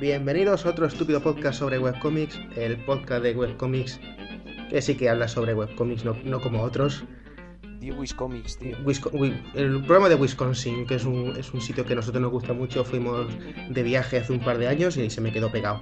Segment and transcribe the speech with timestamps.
[0.00, 4.00] Bienvenidos a otro estúpido podcast sobre webcomics, el podcast de webcomics
[4.70, 7.04] que sí que habla sobre webcomics, no, no como otros.
[7.80, 8.76] Di Wiscomics, tío.
[8.84, 12.22] Wisco- Wi- el programa de Wisconsin, que es un, es un sitio que a nosotros
[12.22, 13.26] nos gusta mucho, fuimos
[13.68, 15.80] de viaje hace un par de años y se me quedó pegado.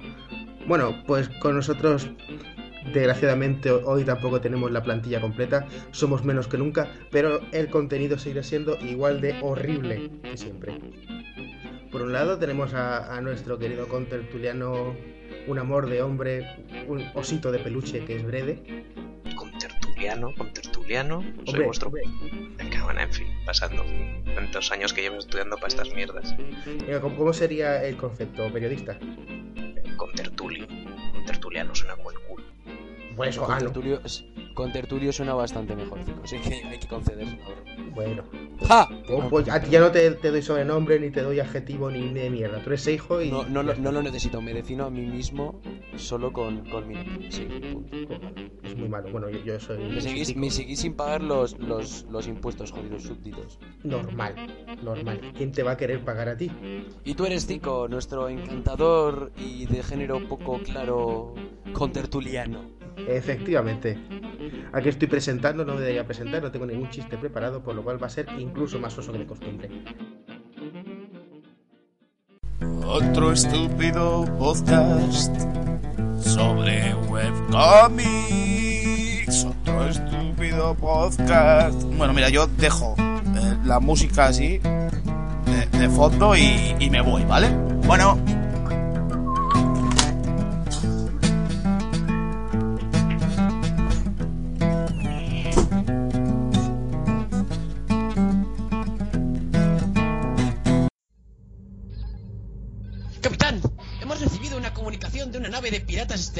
[0.67, 2.09] Bueno, pues con nosotros,
[2.93, 8.43] desgraciadamente, hoy tampoco tenemos la plantilla completa, somos menos que nunca, pero el contenido seguirá
[8.43, 10.77] siendo igual de horrible que siempre.
[11.91, 14.95] Por un lado tenemos a, a nuestro querido contertuliano,
[15.47, 16.47] un amor de hombre,
[16.87, 18.85] un osito de peluche que es Brede.
[19.35, 21.87] con tertuliano, con tertuliano, soy Hombre, vuestro...
[21.89, 22.03] hombre.
[22.57, 23.83] Venga, bueno, en fin, pasando
[24.33, 26.35] tantos años que llevo estudiando para estas mierdas.
[27.01, 28.97] ¿Cómo sería el concepto periodista?
[29.97, 30.67] Con tertulio.
[30.67, 32.32] Con tertuliano suena como el culo.
[33.15, 34.01] Pues Con ah, tertulio,
[34.55, 37.27] con tertulio suena bastante mejor, así que hay que conceder.
[37.93, 38.23] Bueno,
[38.67, 38.89] ¡Ja!
[39.07, 42.09] pues, pues a ti ya no te, te doy sobrenombre, ni te doy adjetivo, ni
[42.09, 42.59] de mierda.
[42.63, 43.29] Tú eres hijo y.
[43.29, 45.61] No, no, lo- no necesito, me defino a mí mismo
[45.95, 47.31] solo con, con mi nombre.
[47.31, 47.97] Sí, punto.
[48.63, 49.11] Es muy malo.
[49.11, 49.77] Bueno, yo, yo soy.
[49.83, 53.59] Me seguís, me seguís sin pagar los, los, los impuestos, jodidos súbditos.
[53.83, 54.33] Normal,
[54.81, 55.19] normal.
[55.37, 56.49] ¿Quién te va a querer pagar a ti?
[57.03, 61.35] Y tú eres Tico, nuestro encantador y de género poco claro
[61.73, 62.61] contertuliano.
[62.97, 63.97] Efectivamente.
[64.71, 68.01] Aquí estoy presentando, no me debería presentar, no tengo ningún chiste preparado, por lo cual
[68.01, 69.69] va a ser incluso más oso que de costumbre.
[72.85, 75.31] Otro estúpido podcast
[76.19, 78.23] sobre webcomics.
[79.45, 81.81] Otro estúpido podcast.
[81.97, 87.23] Bueno, mira, yo dejo eh, la música así de, de fondo y, y me voy,
[87.25, 87.49] ¿vale?
[87.85, 88.17] Bueno,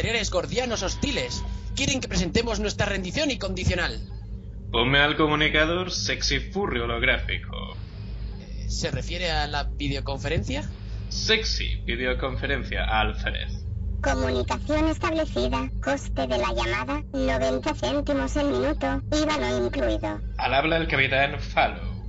[0.04, 1.46] exteriores gordianos hostiles.
[1.78, 4.02] Quieren que presentemos nuestra rendición incondicional.
[4.70, 7.78] Ponme al comunicador sexy furry holográfico.
[8.42, 10.70] Eh, ¿Se refiere a la videoconferencia?
[11.08, 13.48] Sexy videoconferencia Alfred.
[14.02, 15.72] Comunicación establecida.
[15.82, 19.02] Coste de la llamada 90 céntimos el minuto.
[19.10, 20.20] IVA no incluido.
[20.38, 22.04] Al habla el capitán Fallow.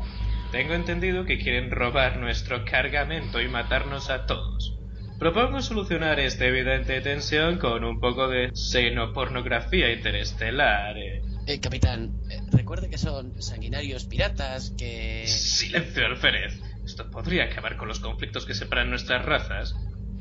[0.51, 4.75] Tengo entendido que quieren robar nuestro cargamento y matarnos a todos.
[5.19, 10.97] Propongo solucionar esta evidente tensión con un poco de xenopornografía interestelar.
[10.99, 11.23] eh.
[11.47, 15.25] Eh, capitán, eh, recuerde que son sanguinarios piratas que...
[15.27, 16.61] Silencio, alférez.
[16.85, 19.77] Esto podría acabar con los conflictos que separan nuestras razas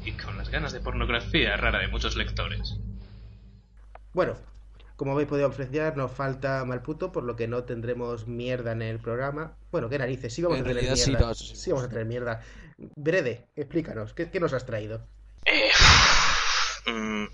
[0.05, 2.77] y con las ganas de pornografía rara de muchos lectores.
[4.13, 4.35] Bueno,
[4.95, 8.99] como habéis podido apreciar, nos falta Malputo, por lo que no tendremos mierda en el
[8.99, 9.53] programa.
[9.71, 11.33] Bueno, qué narices, sí vamos En a tener sí, mierda.
[11.33, 12.41] Sí vamos a tener mierda.
[12.77, 15.07] Brede, explícanos, ¿qué, nos has traído?
[15.45, 15.71] Eh,
[16.87, 17.25] mm,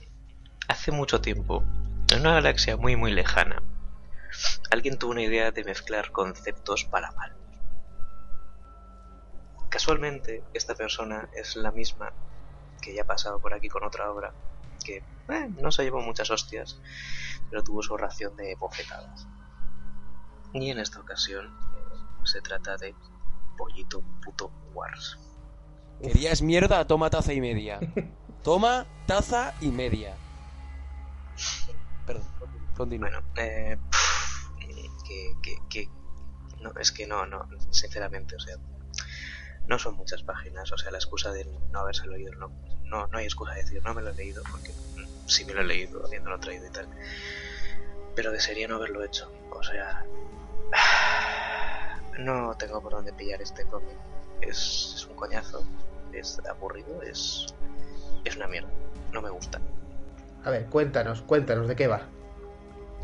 [0.67, 1.63] hace mucho tiempo,
[2.11, 3.61] en una galaxia muy muy lejana,
[4.71, 7.35] alguien tuvo una idea de mezclar conceptos para mal.
[9.69, 12.11] Casualmente, esta persona es la misma
[12.81, 14.33] que ya ha pasado por aquí con otra obra,
[14.83, 16.79] que eh, no se llevó muchas hostias,
[17.49, 19.27] pero tuvo su ración de bofetadas.
[20.53, 21.53] Y en esta ocasión
[22.23, 22.95] se trata de
[23.57, 25.17] Pollito Puto Wars.
[26.01, 26.85] ¿Querías mierda?
[26.87, 27.79] Toma taza y media.
[28.43, 30.15] Toma taza y media.
[32.05, 32.27] Perdón,
[32.75, 33.09] continúa.
[33.09, 33.77] Bueno, eh,
[35.05, 35.89] que, que, que
[36.61, 38.55] no, es que no, no, sinceramente, o sea,
[39.67, 42.49] no son muchas páginas, o sea, la excusa de no haberse leído, no,
[42.85, 45.53] no, no hay excusa de decir no me lo he leído, porque mm, sí me
[45.53, 46.87] lo he leído, habiéndolo traído y tal,
[48.15, 50.05] pero desearía no haberlo hecho, o sea,
[52.19, 53.97] no tengo por dónde pillar este cómic,
[54.41, 55.63] es, es un coñazo,
[56.13, 57.53] es aburrido, es,
[58.25, 58.69] es una mierda,
[59.11, 59.59] no me gusta.
[60.43, 62.07] A ver, cuéntanos, cuéntanos de qué va.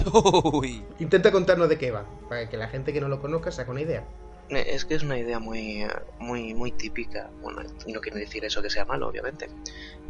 [0.54, 0.84] Uy.
[1.00, 3.82] Intenta contarnos de qué va, para que la gente que no lo conozca saque una
[3.82, 4.06] idea.
[4.50, 5.86] Eh, Es que es una idea muy,
[6.20, 7.30] muy, muy típica.
[7.42, 9.50] Bueno, no quiere decir eso que sea malo, obviamente.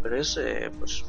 [0.04, 1.06] Pero es, eh, pues,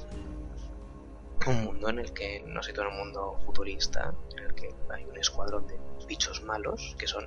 [1.46, 5.04] un mundo en el que nos sitúa en un mundo futurista, en el que hay
[5.04, 5.78] un escuadrón de
[6.08, 7.26] bichos malos que son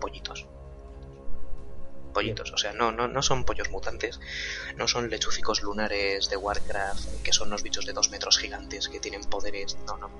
[0.00, 0.46] pollitos.
[2.16, 4.20] Pollitos, o sea, no, no, no son pollos mutantes,
[4.76, 9.00] no son lechucicos lunares de Warcraft, que son los bichos de dos metros gigantes que
[9.00, 10.10] tienen poderes, no, no.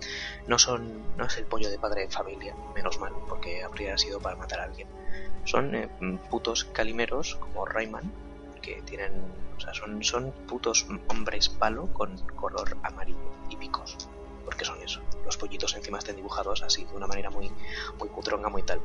[0.46, 4.20] No son, no es el pollo de padre de familia, menos mal, porque habría sido
[4.20, 4.88] para matar a alguien.
[5.44, 5.88] Son eh,
[6.28, 8.12] putos calimeros como Rayman,
[8.60, 9.12] que tienen,
[9.56, 13.96] o sea, son, son putos hombres palo con color amarillo y picos,
[14.44, 15.74] porque son eso, los pollitos
[16.14, 17.50] dibujados así de una manera muy,
[17.98, 18.82] muy cutronga, muy tal.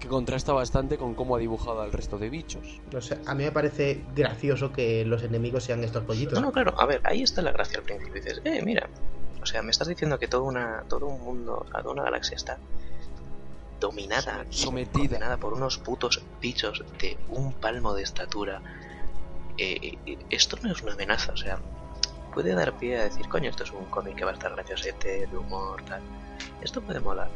[0.00, 2.80] Que contrasta bastante con cómo ha dibujado al resto de bichos.
[2.90, 6.40] No sé, a mí me parece gracioso que los enemigos sean estos pollitos.
[6.40, 8.14] No, no, claro, a ver, ahí está la gracia al principio.
[8.14, 8.88] Dices, eh, mira,
[9.42, 12.58] o sea, me estás diciendo que todo, una, todo un mundo, toda una galaxia está
[13.78, 15.36] dominada, Sometida.
[15.38, 18.60] por unos putos bichos de un palmo de estatura.
[19.58, 21.58] Eh, eh, esto no es una amenaza, o sea,
[22.32, 25.26] puede dar pie a decir, coño, esto es un cómic que va a estar graciosete,
[25.26, 26.00] de humor, tal.
[26.62, 27.28] Esto puede molar.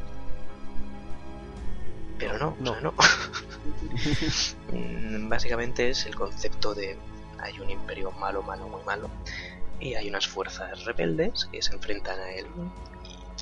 [2.18, 2.70] Pero no, No.
[2.70, 2.94] o sea, no.
[4.72, 6.98] Mm, Básicamente es el concepto de
[7.38, 9.08] hay un imperio malo, malo, muy malo,
[9.80, 12.46] y hay unas fuerzas rebeldes que se enfrentan a él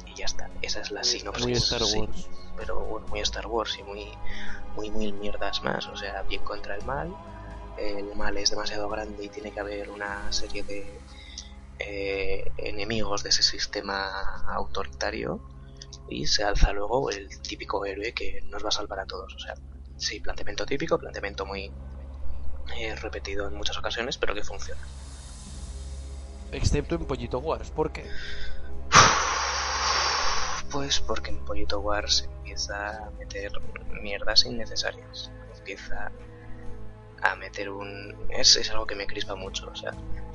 [0.06, 0.50] y, y ya está.
[0.62, 1.44] Esa es la sinopsis.
[1.44, 1.98] Muy Star sí.
[2.00, 2.28] Wars.
[2.56, 4.06] pero bueno, muy Star Wars y muy,
[4.76, 5.86] muy, muy mierdas más.
[5.88, 7.14] O sea, bien contra el mal.
[7.78, 11.00] El mal es demasiado grande y tiene que haber una serie de
[11.78, 15.40] eh, enemigos de ese sistema autoritario.
[16.12, 19.35] Y se alza luego el típico héroe que nos va a salvar a todos.
[19.35, 19.55] O sea,
[19.97, 21.73] sí, planteamiento típico, planteamiento muy
[22.76, 24.81] eh, repetido en muchas ocasiones, pero que funciona.
[26.53, 27.70] Excepto en Pollito Wars.
[27.70, 28.05] ¿Por qué?
[30.70, 33.53] Pues porque en Pollito Wars empieza a meter
[34.03, 35.31] mierdas innecesarias.
[35.58, 36.12] Empieza
[37.23, 38.17] a meter un...
[38.31, 39.70] Es, es algo que me crispa mucho.
[39.70, 39.93] O sea,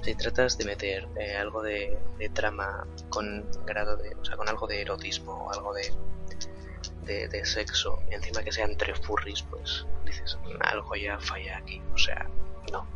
[0.07, 1.99] si tratas de meter eh, algo de,
[2.33, 4.15] trama con grado de...
[4.15, 5.93] O sea, con algo de erotismo o algo de,
[7.27, 11.81] de, sexo, encima que sean tres furries, pues dices, algo ya falla aquí.
[11.93, 12.25] O sea,
[12.71, 12.87] no.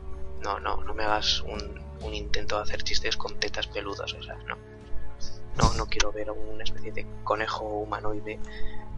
[0.42, 4.14] No, no, no me hagas un, un intento de hacer chistes con tetas peludas.
[4.14, 4.56] O sea, no.
[5.58, 8.40] No, no quiero ver a una especie de conejo humanoide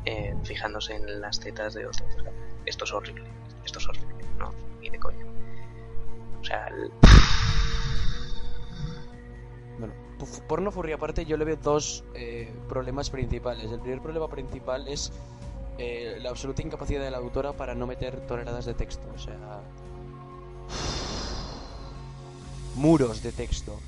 [0.06, 2.06] eh, fijándose en las tetas de otro.
[2.06, 2.32] O sea,
[2.68, 3.26] esto es horrible.
[3.66, 4.24] Esto es horrible.
[4.38, 5.26] No, ni de coña.
[6.40, 6.92] O sea, el-
[9.80, 9.94] Bueno,
[10.48, 13.72] porno furry aparte yo le veo dos eh, problemas principales.
[13.72, 15.12] El primer problema principal es
[15.78, 19.08] eh, la absoluta incapacidad de la autora para no meter toneladas de texto.
[19.14, 19.62] O sea...
[22.76, 23.80] Muros de texto.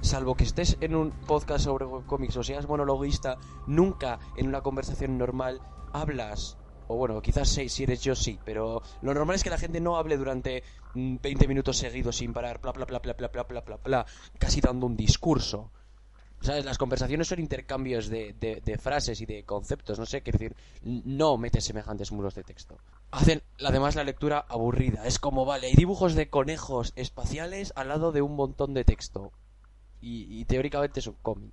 [0.00, 5.18] Salvo que estés en un podcast sobre webcomics o seas monologuista, nunca en una conversación
[5.18, 5.60] normal
[5.92, 6.56] hablas.
[6.88, 9.80] O bueno, quizás sí, si eres yo sí, pero lo normal es que la gente
[9.80, 10.62] no hable durante
[10.96, 14.06] 20 minutos seguidos sin parar, bla bla bla bla bla bla bla bla bla,
[14.38, 15.70] casi dando un discurso.
[16.40, 16.64] ¿Sabes?
[16.66, 21.38] Las conversaciones son intercambios de, de- frases y de conceptos, no sé, quiero decir, no
[21.38, 22.76] metes semejantes muros de texto.
[23.10, 28.12] Hacen además la lectura aburrida, es como, vale, hay dibujos de conejos espaciales al lado
[28.12, 29.32] de un montón de texto.
[30.02, 31.52] Y, teóricamente es un cómic.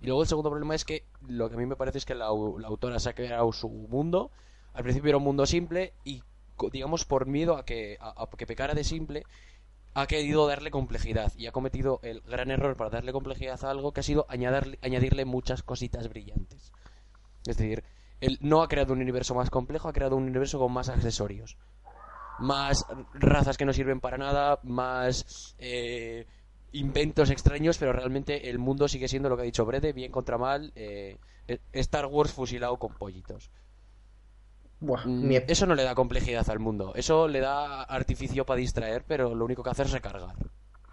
[0.00, 2.14] Y luego el segundo problema es que lo que a mí me parece es que
[2.16, 2.24] la,
[2.58, 4.32] la autora se ha creado su mundo.
[4.72, 6.22] Al principio era un mundo simple y,
[6.72, 9.24] digamos, por miedo a que, a- que pecara de simple,
[9.94, 13.92] ha querido darle complejidad y ha cometido el gran error para darle complejidad a algo
[13.92, 16.72] que ha sido añadirle, añadirle muchas cositas brillantes.
[17.46, 17.84] Es decir,
[18.20, 21.56] él no ha creado un universo más complejo, ha creado un universo con más accesorios.
[22.38, 26.26] Más razas que no sirven para nada, más eh,
[26.72, 30.38] inventos extraños, pero realmente el mundo sigue siendo lo que ha dicho Brede, bien contra
[30.38, 31.18] mal, eh,
[31.72, 33.50] Star Wars fusilado con pollitos.
[34.86, 36.92] Buah, Mm, Eso no le da complejidad al mundo.
[36.94, 40.36] Eso le da artificio para distraer, pero lo único que hace es recargar.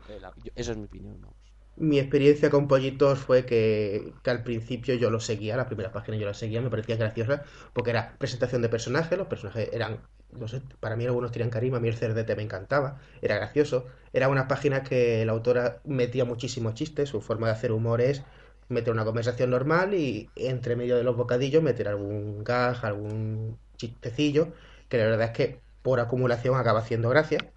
[0.07, 0.19] Eh,
[0.55, 1.21] Eso es mi opinión.
[1.21, 1.37] vamos.
[1.75, 6.17] mi experiencia con pollitos fue que, que al principio yo lo seguía, la primera página
[6.17, 7.43] yo la seguía, me parecía graciosa,
[7.73, 11.77] porque era presentación de personajes, los personajes eran, no sé, para mí algunos tenían carisma,
[11.77, 16.25] a mí el cerdete me encantaba, era gracioso, era una página que la autora metía
[16.25, 18.23] muchísimos chistes, su forma de hacer humor es
[18.67, 24.53] meter una conversación normal y entre medio de los bocadillos meter algún gag, algún chistecillo,
[24.89, 27.51] que la verdad es que por acumulación acaba haciendo gracia,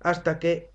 [0.00, 0.72] hasta que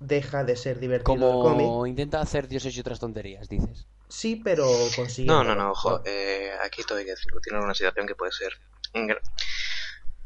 [0.00, 1.66] deja de ser divertido el cómic.
[1.66, 3.86] Como intenta hacer dioses y otras tonterías, dices.
[4.08, 5.28] Sí, pero consigue.
[5.28, 7.40] No, no, no, ojo, eh, aquí todo hay que decirlo.
[7.40, 8.52] Tiene una situación que puede ser.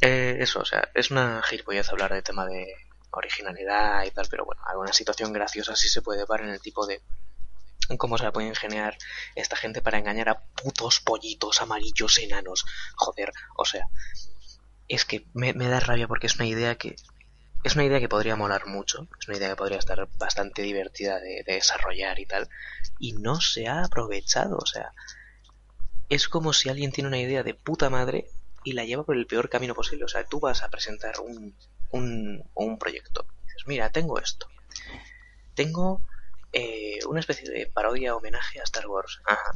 [0.00, 2.74] Eh, eso, o sea, es una gilipollez hablar de tema de
[3.10, 6.86] originalidad y tal, pero bueno, alguna situación graciosa sí se puede dar en el tipo
[6.86, 7.02] de.
[7.97, 8.97] Cómo se la puede ingeniar
[9.35, 12.64] esta gente para engañar a putos pollitos amarillos enanos.
[12.97, 13.88] Joder, o sea,
[14.88, 16.97] es que me, da rabia porque es una idea que.
[17.62, 21.20] Es una idea que podría molar mucho, es una idea que podría estar bastante divertida
[21.20, 22.49] de, de desarrollar y tal,
[22.99, 24.92] y no se ha aprovechado, o sea,
[26.09, 28.30] es como si alguien tiene una idea de puta madre
[28.64, 30.04] y la lleva por el peor camino posible.
[30.04, 31.54] O sea, tú vas a presentar un,
[31.90, 33.26] un, un proyecto.
[33.44, 34.49] Dices, mira, tengo esto.
[35.54, 36.02] Tengo
[36.52, 39.21] eh, una especie de parodia homenaje a Star Wars.
[39.26, 39.52] Ajá.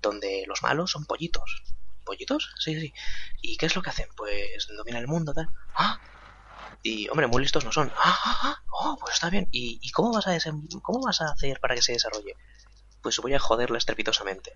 [0.00, 1.62] Donde los malos son pollitos.
[2.04, 2.54] ¿Pollitos?
[2.58, 2.92] Sí, sí.
[3.40, 4.08] ¿Y qué es lo que hacen?
[4.16, 5.48] Pues dominan el mundo, tal.
[5.74, 6.00] ¡Ah!
[6.82, 7.92] Y, hombre, muy listos no son.
[7.96, 8.62] ¡Ah, ah, ah!
[8.72, 9.48] ¡Oh, pues está bien!
[9.52, 12.34] ¿Y, y cómo, vas a desem- cómo vas a hacer para que se desarrolle?
[13.02, 14.52] Pues voy a joderla estrepitosamente.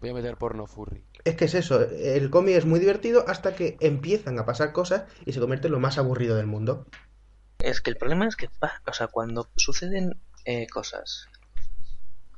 [0.00, 1.04] Voy a meter porno furry.
[1.24, 5.04] Es que es eso, el cómic es muy divertido hasta que empiezan a pasar cosas
[5.24, 6.86] y se convierte en lo más aburrido del mundo.
[7.66, 11.28] Es que el problema es que, pa- o sea, cuando suceden eh, cosas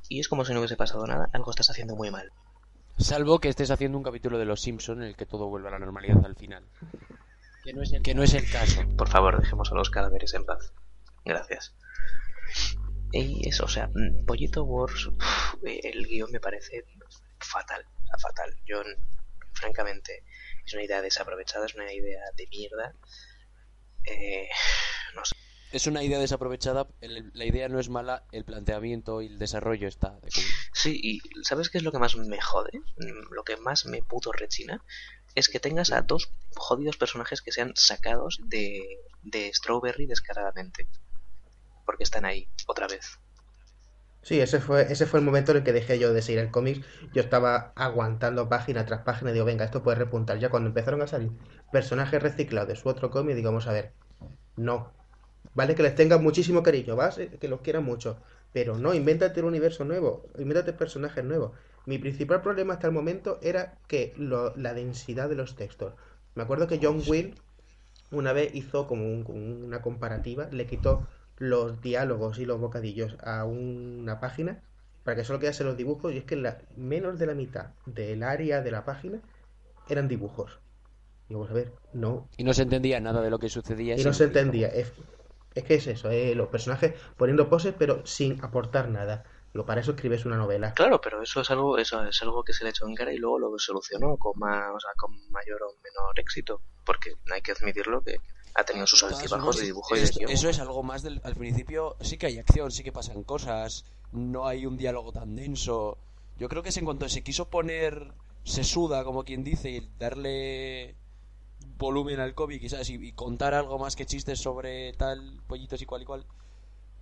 [0.07, 2.31] y es como si no hubiese pasado nada, algo estás haciendo muy mal.
[2.97, 5.71] Salvo que estés haciendo un capítulo de Los Simpson en el que todo vuelve a
[5.71, 6.65] la normalidad al final.
[7.63, 8.81] Que no es el Que no es el caso.
[8.97, 10.73] Por favor, dejemos a los cadáveres en paz.
[11.23, 11.75] Gracias.
[13.11, 16.85] Y eso, o sea, mm, Pollito Wars, uf, eh, el guion me parece
[17.39, 18.51] fatal, o sea, fatal.
[18.65, 18.81] Yo,
[19.53, 20.23] francamente,
[20.65, 22.95] es una idea desaprovechada, es una idea de mierda.
[24.05, 24.47] Eh,
[25.15, 25.35] no sé.
[25.71, 26.87] Es una idea desaprovechada.
[27.01, 30.31] el- la idea no es mala, el planteamiento y el desarrollo está de.
[30.73, 32.71] Sí, y ¿sabes qué es lo que más me jode?
[32.97, 34.83] Mm, Lo que más me puto rechina
[35.35, 38.81] es que tengas a dos jodidos personajes que sean sacados de,
[39.21, 40.89] de Strawberry descaradamente.
[41.85, 43.19] Porque están ahí, otra vez.
[44.21, 46.51] Sí, ese fue, ese fue el momento en el que dejé yo de seguir el
[46.51, 46.85] cómic.
[47.13, 50.39] Yo estaba aguantando página tras página y digo, venga, esto puede repuntar.
[50.39, 51.31] Ya cuando empezaron a salir
[51.71, 53.93] personajes reciclados de su otro cómic, digo, vamos a ver,
[54.55, 54.93] no.
[55.53, 57.17] Vale que les tengan muchísimo cariño, ¿vas?
[57.19, 58.21] Eh, Que los quieran mucho.
[58.53, 61.53] Pero no, invéntate un universo nuevo, invéntate personajes nuevos.
[61.85, 65.93] Mi principal problema hasta el momento era que lo- la densidad de los textos.
[66.35, 67.35] Me acuerdo que John Will
[68.11, 71.07] una vez hizo como un- como una comparativa, le quitó
[71.39, 74.61] los diálogos y los bocadillos a una página
[75.03, 78.21] para que solo quedase los dibujos y es que la, menos de la mitad del
[78.21, 79.19] área de la página
[79.87, 80.59] eran dibujos.
[81.29, 83.97] Y vamos a ver, no, Y no se entendía nada de lo que sucedía.
[83.97, 84.67] y no se entendía.
[84.67, 84.91] Es,
[85.55, 89.23] es que es eso, eh, los personajes poniendo poses pero sin aportar nada.
[89.53, 90.75] Lo para eso escribes una novela.
[90.75, 93.17] Claro, pero eso es algo, eso es algo que se le echó en cara y
[93.17, 96.61] luego lo solucionó con más, o sea, con mayor o menor éxito.
[96.85, 98.17] Porque hay que admitirlo que
[98.55, 100.31] ha tenido sus altibajos de dibujo y de eso, guion.
[100.31, 103.85] eso es algo más del, al principio sí que hay acción, sí que pasan cosas,
[104.11, 105.97] no hay un diálogo tan denso.
[106.37, 108.13] Yo creo que es en cuanto se quiso poner
[108.43, 110.95] se suda, como quien dice, y darle
[111.77, 116.01] volumen al cómic y, y contar algo más que chistes sobre tal, pollitos y cual
[116.01, 116.25] y cual.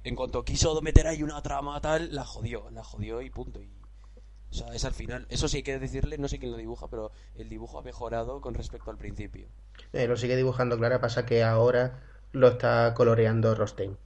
[0.03, 3.61] En cuanto quiso meter ahí una trama tal, la jodió, la jodió y punto.
[3.61, 3.69] Y,
[4.51, 5.25] o sea, es al final.
[5.29, 8.41] Eso sí hay que decirle, no sé quién lo dibuja, pero el dibujo ha mejorado
[8.41, 9.47] con respecto al principio.
[9.93, 12.01] Eh, lo sigue dibujando Clara, pasa que ahora
[12.31, 13.97] lo está coloreando Rostein.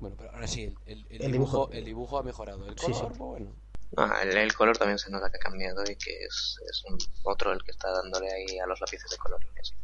[0.00, 1.72] Bueno, pero ahora sí, el, el- el El dibujo, dibujo.
[1.72, 2.66] el dibujo ha mejorado.
[2.68, 3.02] El color, sí.
[3.06, 3.52] pues bueno.
[3.96, 6.98] Ah, el, el color también se nota que ha cambiado y que es, es un-
[7.22, 9.74] otro el que está dándole ahí a los lápices de colorines.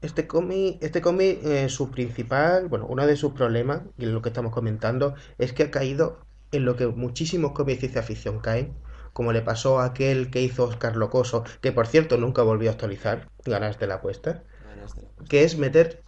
[0.00, 4.28] Este cómic, este cómic, eh, su principal, bueno, uno de sus problemas, y lo que
[4.28, 6.18] estamos comentando, es que ha caído
[6.52, 8.76] en lo que muchísimos cómics de ciencia ficción caen,
[9.12, 12.72] como le pasó a aquel que hizo Oscar Locoso, que por cierto nunca volvió a
[12.72, 15.28] actualizar, ganas de la apuesta, Ganaste la apuesta.
[15.28, 16.04] que es meter,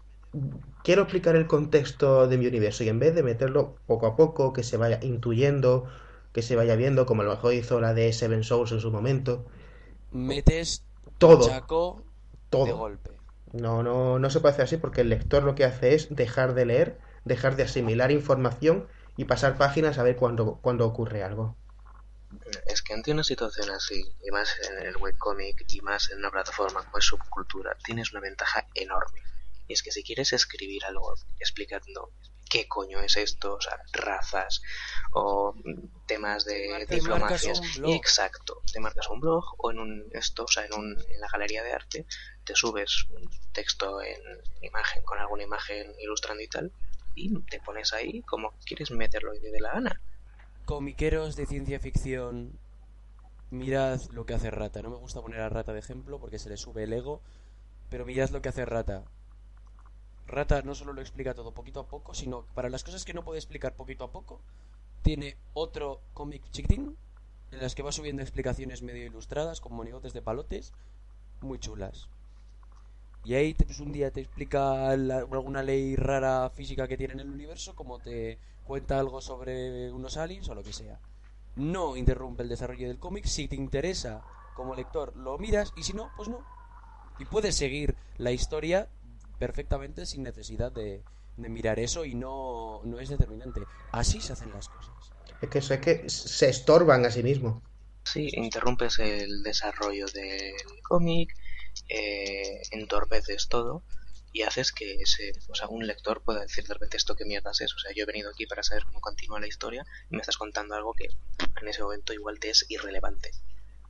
[0.82, 4.52] quiero explicar el contexto de mi universo, y en vez de meterlo poco a poco,
[4.52, 5.86] que se vaya intuyendo,
[6.32, 8.90] que se vaya viendo, como a lo mejor hizo la de Seven Souls en su
[8.90, 9.46] momento,
[10.12, 10.84] Metes
[11.18, 12.04] todo, chaco
[12.50, 12.76] de todo.
[12.76, 13.10] golpe.
[13.52, 16.54] No, no, no se puede hacer así porque el lector lo que hace es dejar
[16.54, 18.86] de leer, dejar de asimilar información
[19.20, 21.54] y pasar páginas a ver cuándo, cuándo ocurre algo.
[22.64, 26.30] Es que ante una situación así, y más en el webcomic, y más en una
[26.30, 29.20] plataforma como es subcultura, tienes una ventaja enorme.
[29.68, 32.12] Y es que si quieres escribir algo explicando
[32.48, 34.62] qué coño es esto, o sea, razas
[35.12, 35.54] o
[36.06, 40.64] temas de Te diplomacias, exacto, te marcas un blog o en un esto, o sea,
[40.64, 42.06] en, un, en la galería de arte,
[42.42, 44.22] te subes un texto en
[44.62, 46.72] imagen con alguna imagen ilustrando y tal,
[47.50, 50.00] te pones ahí como quieres meterlo y dé la gana.
[50.64, 52.58] Comiqueros de ciencia ficción,
[53.50, 54.82] mirad lo que hace Rata.
[54.82, 57.20] No me gusta poner a Rata de ejemplo porque se le sube el ego,
[57.88, 59.04] pero mirad lo que hace Rata.
[60.26, 63.24] Rata no solo lo explica todo poquito a poco, sino para las cosas que no
[63.24, 64.40] puede explicar poquito a poco,
[65.02, 66.96] tiene otro cómic chiquitín
[67.50, 70.72] en las que va subiendo explicaciones medio ilustradas con monigotes de palotes
[71.40, 72.08] muy chulas.
[73.22, 77.14] Y ahí te- pues, un día te explica la- alguna ley rara física que tiene
[77.14, 81.00] en el universo, como te cuenta algo sobre unos aliens o lo que sea.
[81.56, 83.26] No interrumpe el desarrollo del cómic.
[83.26, 84.24] Si te interesa
[84.54, 86.46] como lector, lo miras y si no, pues no.
[87.18, 88.90] Y puedes seguir la historia
[89.38, 91.04] perfectamente sin necesidad de,
[91.36, 93.68] de mirar eso y no, no es determinante.
[93.92, 95.12] Así se hacen las cosas.
[95.40, 97.62] Es que eso es que se estorban a sí mismos.
[98.04, 101.34] Sí, interrumpes el desarrollo del cómic,
[101.88, 103.82] eh, entorpeces todo
[104.32, 107.60] y haces que ese, o sea, un lector pueda decir de repente esto que mierdas
[107.60, 107.74] es.
[107.74, 110.36] O sea, yo he venido aquí para saber cómo continúa la historia y me estás
[110.36, 111.06] contando algo que
[111.60, 113.30] en ese momento igual te es irrelevante.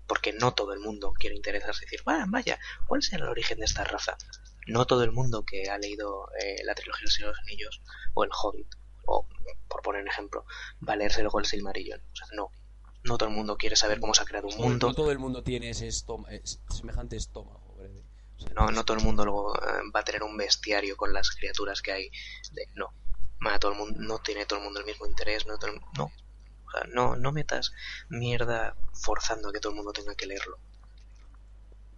[0.06, 2.58] Porque no todo el mundo quiere interesarse y decir, "Ah, vaya,
[2.88, 4.16] ¿cuál será el origen de esta raza?
[4.66, 7.80] No todo el mundo que ha leído eh, la trilogía de los Anillos
[8.14, 8.66] o El Hobbit,
[9.06, 9.28] o
[9.68, 10.44] por poner un ejemplo,
[10.86, 12.00] va a leerse luego el Silmarillion.
[12.00, 12.50] O sea, no.
[13.04, 14.88] No todo el mundo quiere saber cómo se ha creado un mundo.
[14.88, 17.69] No todo el mundo tiene ese estoma- es- semejante estómago.
[18.48, 19.60] O No, no todo el mundo luego eh,
[19.94, 22.10] va a tener un bestiario con las criaturas que hay.
[22.52, 22.88] De, no.
[23.38, 25.46] Ma, todo el mundo, no tiene todo el mundo el mismo interés.
[25.46, 26.04] No, todo el- no.
[26.04, 27.72] O sea, no, no metas
[28.08, 30.58] mierda forzando a que todo el mundo tenga que leerlo.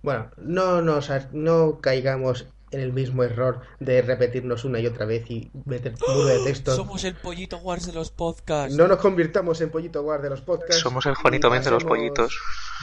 [0.02, 5.04] Bueno, no nos a- no caigamos en el mismo error de repetirnos una y otra
[5.04, 6.75] vez y meter muro de texto.
[6.75, 8.75] Somos el pollito wars de los podcasts.
[8.75, 10.80] No nos convirtamos en pollito guard de los podcasts.
[10.80, 12.34] Somos el Juanito Men de los pollitos.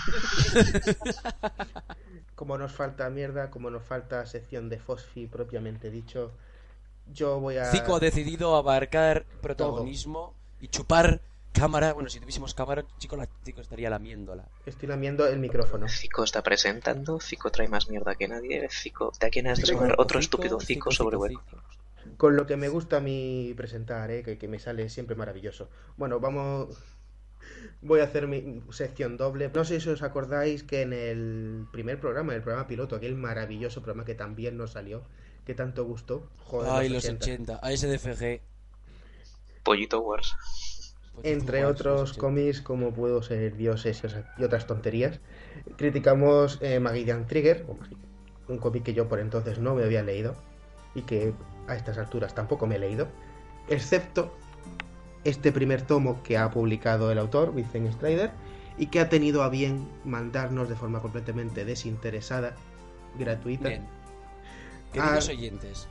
[2.40, 6.32] Como nos falta mierda, como nos falta sección de Fosfi propiamente dicho,
[7.12, 7.66] yo voy a...
[7.66, 11.20] Zico ha decidido abarcar protagonismo y chupar
[11.52, 11.92] cámara.
[11.92, 14.46] Bueno, si tuviésemos cámara, chico, la Zico estaría lamiéndola.
[14.66, 15.90] Estoy lamiendo el micrófono.
[15.90, 17.20] Zico está presentando.
[17.20, 18.70] Zico trae más mierda que nadie.
[18.72, 21.34] Zico, de aquí en adelante Zico, sumar otro Zico, estúpido Zico sobre web.
[22.16, 24.24] Con lo que me gusta a mí presentar, ¿eh?
[24.24, 25.68] que, que me sale siempre maravilloso.
[25.98, 26.70] Bueno, vamos...
[27.82, 29.50] Voy a hacer mi sección doble.
[29.54, 33.82] No sé si os acordáis que en el primer programa, el programa piloto, aquel maravilloso
[33.82, 35.04] programa que también nos salió,
[35.46, 36.28] que tanto gustó.
[36.40, 37.56] Joder, Ay, los 80.
[37.56, 37.60] 80.
[37.62, 38.42] ASDFG.
[39.64, 40.36] Pollito Wars.
[41.24, 42.22] Entre Wars, otros los 80.
[42.22, 44.02] cómics como Puedo ser dioses
[44.38, 45.20] y otras tonterías,
[45.78, 47.66] criticamos eh, Magidian Trigger,
[48.48, 50.36] un cómic que yo por entonces no me había leído
[50.96, 51.34] y que
[51.68, 53.08] a estas alturas tampoco me he leído,
[53.68, 54.34] excepto
[55.24, 58.32] este primer tomo que ha publicado el autor, Vincent Strider,
[58.78, 62.56] y que ha tenido a bien mandarnos de forma completamente desinteresada,
[63.18, 63.70] gratuita.
[63.70, 63.86] Bien.
[64.94, 65.32] Queridos Ah.
[65.32, 65.88] oyentes,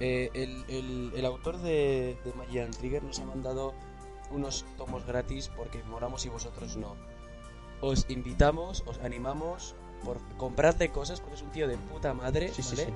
[0.00, 3.74] eh, el, el- el autor de, de Magic Trigger nos ha mandado
[4.30, 6.94] unos tomos gratis porque moramos y vosotros no.
[7.80, 12.62] Os invitamos, os animamos por comprarle cosas porque es un tío de puta madre, Sí,
[12.62, 12.86] sí, ¿vale?
[12.86, 12.92] sí.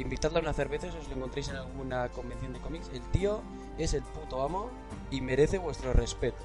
[0.00, 2.90] Invitadle a una cerveza si os lo encontréis en alguna convención de cómics.
[2.94, 3.42] El tío
[3.78, 4.70] es el puto amo
[5.10, 6.38] y merece vuestro respeto.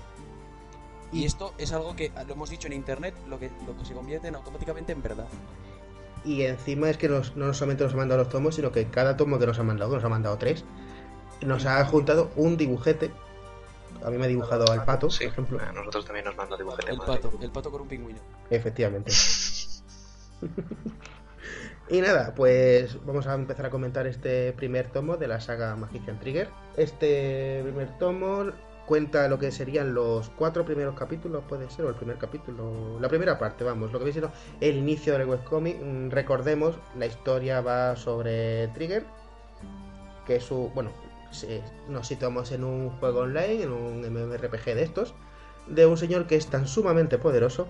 [1.11, 3.85] Y, Y- esto es algo que lo hemos dicho en internet, lo que, lo que
[3.85, 5.27] se convierte en automáticamente en verdad.
[6.25, 9.15] Y encima es que nos- no solamente nos ha mandado los tomos, sino que cada
[9.15, 10.65] tomo que nos ha mandado, que nos ha mandado tres,
[11.41, 13.11] nos ha juntado un dibujete.
[14.03, 15.59] A mí me ha dibujado al pato, Sí, por ejemplo.
[15.61, 16.91] a nosotros también nos mandó dibujete.
[16.91, 18.19] El pato, el pato con un pingüino.
[18.49, 19.11] Efectivamente.
[21.89, 26.19] y nada, pues vamos a empezar a comentar este primer tomo de la saga Magician
[26.19, 26.49] Trigger.
[26.77, 28.45] Este primer tomo
[28.85, 33.07] cuenta lo que serían los cuatro primeros capítulos, puede ser, o el primer capítulo, la
[33.07, 35.77] primera parte, vamos, lo que viene siendo el inicio del webcomic.
[35.81, 39.05] Mm, Recordemos, la historia va sobre Trigger,
[40.25, 40.91] que es su, bueno,
[41.89, 45.13] nos situamos en un juego online, en un MMORPG de estos,
[45.67, 47.67] de un señor que es tan sumamente poderoso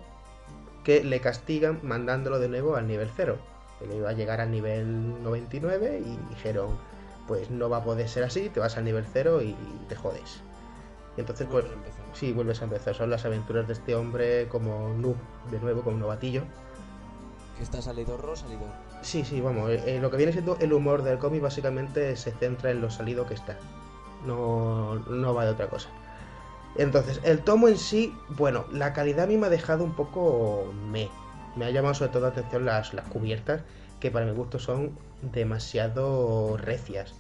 [0.84, 3.38] que le castigan mandándolo de nuevo al nivel 0.
[3.81, 6.77] Él iba a llegar al nivel 99 y dijeron,
[7.27, 9.55] pues no va a poder ser así, te vas al nivel 0 y
[9.88, 10.41] te jodes.
[11.17, 12.93] Y entonces, pues, a sí, vuelves a empezar.
[12.93, 15.15] Son las aventuras de este hombre como noob,
[15.49, 16.43] de nuevo, como novatillo.
[17.57, 18.67] Que está salidorro, salidor.
[19.01, 22.31] Sí, sí, vamos, eh, eh, lo que viene siendo el humor del cómic básicamente se
[22.31, 23.57] centra en lo salido que está.
[24.25, 25.89] No, no va de otra cosa.
[26.75, 30.73] Entonces, el tomo en sí, bueno, la calidad a mí me ha dejado un poco
[30.89, 31.09] me.
[31.55, 33.61] Me ha llamado sobre todo la atención las, las cubiertas,
[33.99, 37.13] que para mi gusto son demasiado recias.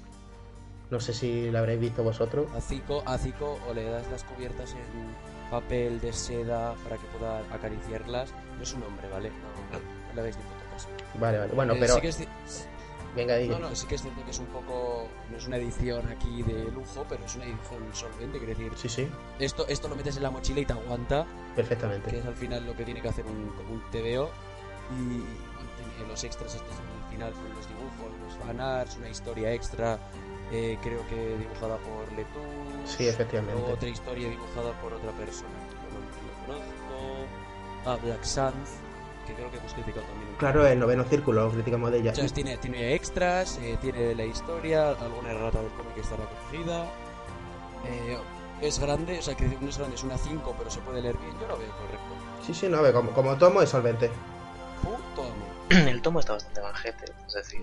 [0.91, 2.47] No sé si la habréis visto vosotros.
[2.55, 7.05] A Zico, a Zico o le das las cubiertas en papel de seda para que
[7.17, 8.33] pueda acariciarlas.
[8.57, 9.29] No es un hombre, ¿vale?
[9.29, 10.87] No, no le hagáis ni puto caso.
[11.19, 11.53] Vale, vale.
[11.53, 12.27] Bueno, Eh, pero sí que es
[13.15, 13.37] venga.
[13.39, 15.07] No, no, sí que es cierto que es un poco.
[15.31, 18.37] No es una edición aquí de lujo, pero es una edición solvente.
[18.37, 19.07] Quiere decir, Sí, sí,
[19.39, 22.17] esto, esto lo metes en la mochila y te aguanta, que perfectamente.
[22.19, 24.29] es al final lo que tiene que hacer un, un TVO.
[24.91, 29.97] Y los extras estos al final con los dibujos, los fanarts, una historia extra.
[30.51, 32.39] eh, creo que dibujada por Letú.
[32.85, 33.71] Sí, efectivamente.
[33.71, 37.89] Otra historia dibujada por otra persona que no lo conozco.
[37.89, 38.71] A Black Sands,
[39.25, 40.35] que creo que hemos criticado también.
[40.37, 42.09] Claro, el noveno círculo, criticamos de ella.
[42.09, 46.85] Entonces tiene, tiene extras, eh, tiene la historia, alguna errata del cómic estará corregida.
[47.85, 48.17] Eh,
[48.61, 51.17] es grande, o sea, que no es grande, es una 5, pero se puede leer
[51.17, 51.33] bien.
[51.39, 52.43] Yo lo veo correcto.
[52.45, 54.09] Sí, sí, no, a ver, como, como tomo es solvente.
[54.81, 55.27] Puto.
[55.69, 57.61] El tomo está bastante banjete, es decir,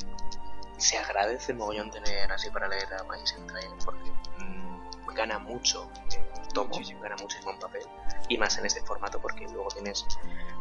[0.76, 6.52] se agradece mogollón tener así para leer a Magician Trigger porque mm, gana mucho el
[6.52, 7.82] tomo, gana muchísimo en papel
[8.28, 10.04] y más en este formato porque luego tienes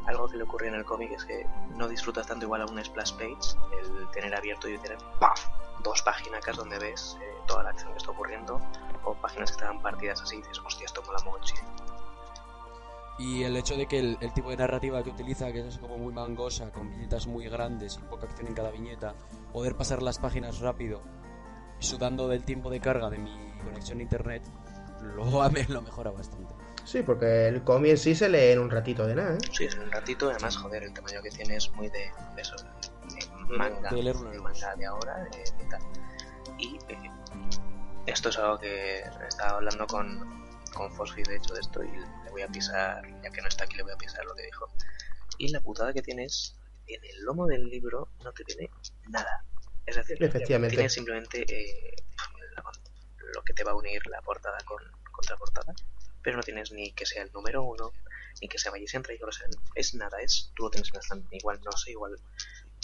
[0.08, 2.84] algo que le ocurre en el cómic es que no disfrutas tanto igual a un
[2.84, 5.48] splash page, el tener abierto y tener ¡paf!
[5.84, 8.62] dos páginas donde ves eh, toda la acción que está ocurriendo
[9.04, 11.70] o páginas que estaban partidas así y dices, hostia, esto mola muchísimo.
[13.18, 16.12] Y el hecho de que el, tipo de narrativa que utiliza, que es como muy
[16.14, 19.14] mangosa, con viñetas muy grandes y poca acción en cada viñeta,
[19.54, 21.02] poder pasar las páginas rápido,
[21.78, 24.44] sudando del tiempo de carga de mi conexión a internet,
[25.02, 25.26] lo,
[25.70, 26.61] lo mejora bastante.
[26.84, 29.40] Sí, porque el cómic en sí se lee en un ratito de nada, ¿eh?
[29.52, 32.56] Sí, es un ratito, además, joder, el tamaño que tiene es muy de, de eso,
[32.58, 35.82] de manga, De en de manga de ahora, de, de tal.
[36.58, 37.12] Y eh,
[38.08, 40.20] esto es algo que estaba hablando con,
[40.74, 43.66] con Fosfi, de hecho, de esto, y le voy a pisar, ya que no está
[43.66, 44.68] aquí, le voy a pisar lo que dijo.
[45.38, 48.70] Y la putada que tiene es, en el lomo del libro no te tiene
[49.10, 49.46] nada.
[49.86, 50.76] Es decir, Efectivamente.
[50.76, 51.96] tiene simplemente eh,
[53.34, 55.74] lo que te va a unir la portada con contraportada,
[56.24, 57.92] pero no tienes ni que sea el número uno,
[58.42, 61.00] ni que sea Magician Trigger, o sea, es nada, es tú lo tienes en la
[61.00, 61.40] estantería.
[61.40, 62.16] Igual no sé, igual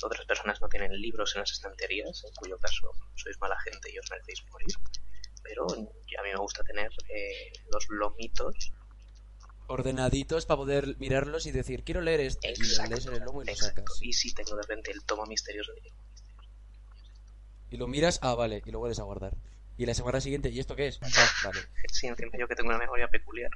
[0.04, 3.98] otras personas no tienen libros en las estanterías, en cuyo caso sois mala gente y
[3.98, 4.76] os merecéis morir.
[5.44, 8.72] Pero a mí me gusta tener eh, los lomitos
[9.70, 12.48] Ordenaditos para poder mirarlos y decir, quiero leer esto.
[12.48, 13.82] Y lo exacto, lees en el lomo y lo exacto.
[13.82, 14.00] sacas.
[14.02, 15.94] Y si tengo de repente el tomo misterioso, digo,
[17.70, 19.36] Y lo miras, ah, vale, y lo vuelves a guardar.
[19.78, 21.00] Y la semana siguiente, ¿y esto qué es?
[21.02, 21.08] Ah,
[21.46, 21.60] vale.
[21.92, 23.52] sí, encima yo que tengo una memoria peculiar.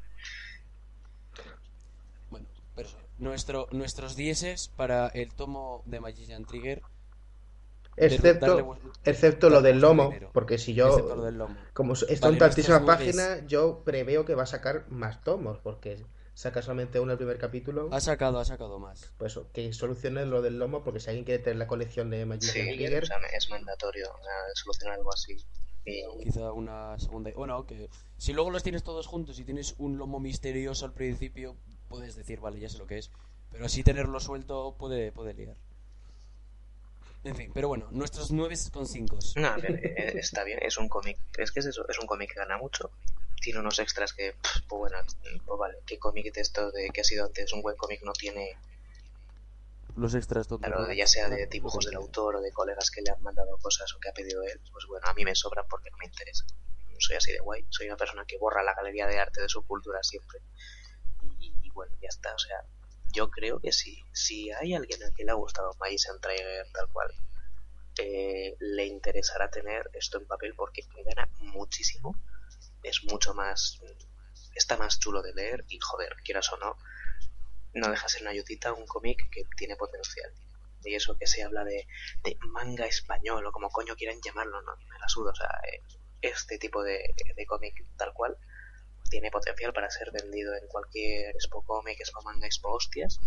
[2.30, 6.82] Bueno, pero eso, nuestro, nuestros dieces para el tomo de Magician Trigger.
[7.98, 10.30] darle Excepto, excepto lo del lomo, dinero.
[10.34, 11.58] porque si excepto lo yo, del lomo.
[11.74, 16.06] como está Vale, en tantísimas páginas, yo preveo que va a sacar más tomos, porque
[16.34, 17.90] saca solamente uno el primer capítulo.
[17.92, 19.14] Ha sacado, ha sacado más.
[19.18, 22.66] Pues que solucione lo del lomo, porque si alguien quiere tener la colección de Magician
[22.68, 23.04] Sí, Trigger,
[23.34, 25.38] es mandatorio o sea, solucionar algo así.
[25.86, 27.32] Y Quizá una segunda.
[27.36, 31.56] Bueno, que si luego los tienes todos juntos y tienes un lomo misterioso al principio,
[31.90, 33.12] puedes decir, vale, ya sé lo que es.
[33.52, 35.58] Pero así tenerlo suelto puede, puede liar.
[37.24, 39.40] En fin, pero bueno, nuestros 9,5.
[39.40, 41.20] No, a ver, eh, está bien, es un cómic.
[41.38, 42.90] Es que es eso, es un cómic que gana mucho.
[43.40, 44.34] Tiene unos extras que,
[44.68, 44.98] pues bueno,
[45.46, 48.14] pues vale, ¿qué cómic de esto de que ha sido antes un buen cómic no
[48.14, 48.56] tiene,
[49.96, 50.62] Los extras todos.
[50.62, 53.94] claro, ya sea de dibujos del autor o de colegas que le han mandado cosas
[53.94, 54.62] o que ha pedido él?
[54.72, 56.46] Pues bueno, a mí me sobran porque no me interesa.
[57.00, 59.66] Soy así de guay, soy una persona que borra la galería de arte de su
[59.66, 60.40] cultura siempre.
[61.40, 62.64] Y, y bueno, ya está, o sea,
[63.14, 66.88] yo creo que si, si hay alguien a quien le ha gustado Magician Trigger tal
[66.90, 67.12] cual,
[68.00, 72.16] eh, le interesará tener esto en papel porque gana muchísimo,
[72.84, 73.80] es mucho más,
[74.56, 76.78] está más chulo de leer y joder, quieras o no,
[77.74, 80.32] no deja ser una ayudita un cómic que tiene potencial.
[80.84, 81.88] Y eso que se habla de,
[82.24, 85.84] de manga español o como coño quieran llamarlo, no me la suda, o sea, eh,
[86.22, 88.38] este tipo de, de cómic tal cual
[89.10, 93.20] tiene potencial para ser vendido en cualquier expo cómic, expo manga, expo hostias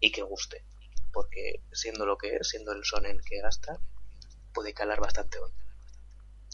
[0.00, 0.64] y que guste.
[1.12, 3.78] Porque siendo lo que es, siendo el son en que gasta,
[4.54, 5.50] puede calar bastante hoy.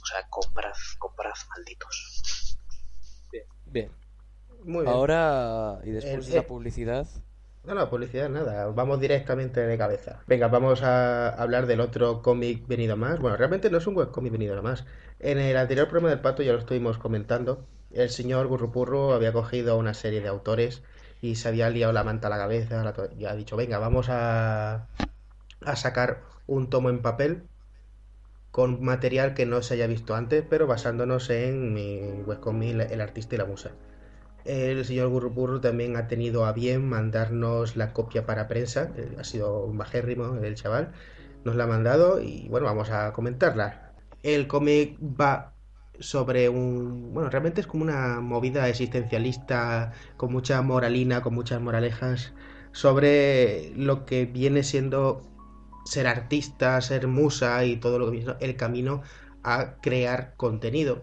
[0.02, 2.56] O sea, comprad, comprad malditos.
[3.66, 3.92] Bien,
[4.64, 4.94] muy bien.
[4.94, 6.44] ahora y después de la eh.
[6.44, 7.06] publicidad,
[7.64, 10.22] No, no, publicidad nada, vamos directamente de cabeza.
[10.26, 13.18] Venga, vamos a hablar del otro cómic venido más.
[13.18, 14.84] Bueno, realmente no es un buen cómic venido más.
[15.20, 17.66] En el anterior programa del pato ya lo estuvimos comentando.
[17.90, 20.82] El señor Gurrupurro había cogido a una serie de autores
[21.20, 24.86] y se había liado la manta a la cabeza y ha dicho, venga, vamos a,
[25.64, 27.42] a sacar un tomo en papel
[28.50, 33.34] con material que no se haya visto antes, pero basándonos en mi webcomic El artista
[33.34, 33.70] y la musa.
[34.48, 38.90] El señor Gurrupurro también ha tenido a bien mandarnos la copia para prensa.
[39.18, 40.92] Ha sido un bajérrimo el chaval.
[41.44, 43.92] Nos la ha mandado y bueno, vamos a comentarla.
[44.22, 45.52] El cómic va
[46.00, 47.12] sobre un...
[47.12, 52.32] Bueno, realmente es como una movida existencialista con mucha moralina, con muchas moralejas
[52.72, 55.20] sobre lo que viene siendo
[55.84, 59.02] ser artista, ser musa y todo lo que viene el camino
[59.42, 61.02] a crear contenido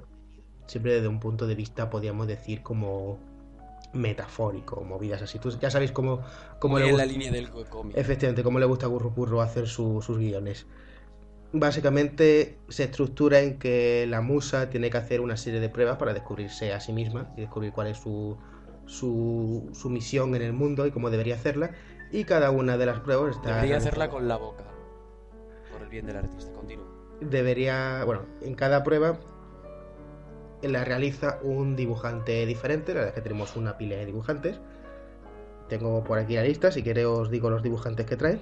[0.67, 3.19] siempre desde un punto de vista, podríamos decir, como
[3.95, 5.39] metafórico, movidas así.
[5.39, 6.21] Tú ya sabéis cómo,
[6.59, 7.97] cómo le en la gusta, línea del cómic.
[7.97, 10.67] efectivamente, cómo le gusta a Gurrupurro hacer su- sus guiones.
[11.53, 16.13] Básicamente se estructura en que la musa tiene que hacer una serie de pruebas para
[16.13, 18.37] descubrirse a sí misma y descubrir cuál es su,
[18.85, 21.71] su, su misión en el mundo y cómo debería hacerla.
[22.11, 24.65] Y cada una de las pruebas está Debería hacerla con la boca.
[25.71, 26.51] Por el bien del artista.
[26.53, 26.85] Continúa.
[27.21, 29.17] debería, bueno, en cada prueba
[30.67, 34.59] la realiza un dibujante diferente, la verdad es que tenemos una pila de dibujantes.
[35.69, 38.39] Tengo por aquí la lista, si queréis os digo los dibujantes que trae.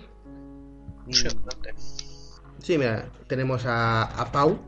[1.10, 1.74] Sí, adelante.
[2.60, 4.60] Sí, mira, tenemos a, a Pau,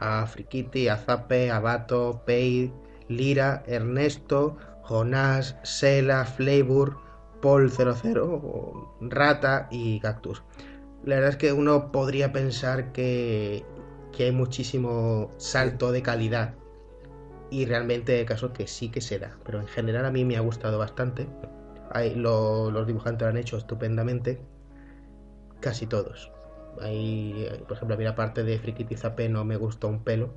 [0.00, 2.72] a Frikiti, a Zape, a Bato, Pei,
[3.08, 6.98] Lira, Ernesto, Jonás, Sela, Flavor,
[7.40, 10.42] Paul 00, Rata y Cactus.
[11.04, 13.64] La verdad es que uno podría pensar que,
[14.12, 16.54] que hay muchísimo salto de calidad
[17.50, 20.36] y realmente hay casos que sí que se da, pero en general a mí me
[20.36, 21.26] ha gustado bastante.
[22.16, 24.40] Los dibujantes lo han hecho estupendamente,
[25.60, 26.32] casi todos.
[26.80, 30.30] Hay, por ejemplo, a mí la parte de Frikiti Zape no me gustó un pelo.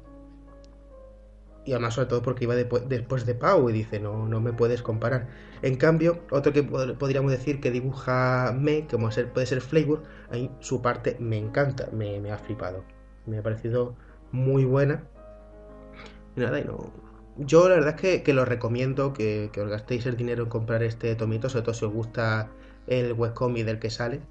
[1.63, 4.51] y además sobre todo porque iba depo- después de Pau y dice, no, no me
[4.53, 5.27] puedes comparar.
[5.61, 10.49] En cambio, otro que pod- podríamos decir que dibuja Me, como puede ser Flavor, ahí
[10.59, 12.83] su parte me encanta, me ha flipado.
[13.27, 13.95] Me ha parecido
[14.31, 15.03] muy buena.
[16.35, 16.91] Y nada, y no...
[17.37, 20.49] Yo la verdad es que, que lo recomiendo, que, que os gastéis el dinero en
[20.49, 22.51] comprar este tomito, sobre todo si os gusta
[22.87, 24.21] el webcomic del que sale.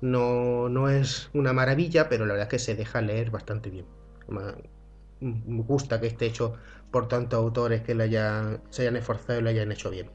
[0.00, 3.86] No, no es una maravilla, pero la verdad es que se deja leer bastante bien.
[5.20, 6.54] Me gusta que esté hecho
[6.90, 10.10] por tantos autores que le hayan, se hayan esforzado y lo hayan hecho bien.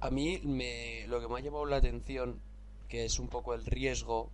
[0.00, 2.40] A mí me, lo que me ha llamado la atención,
[2.88, 4.30] que es un poco el riesgo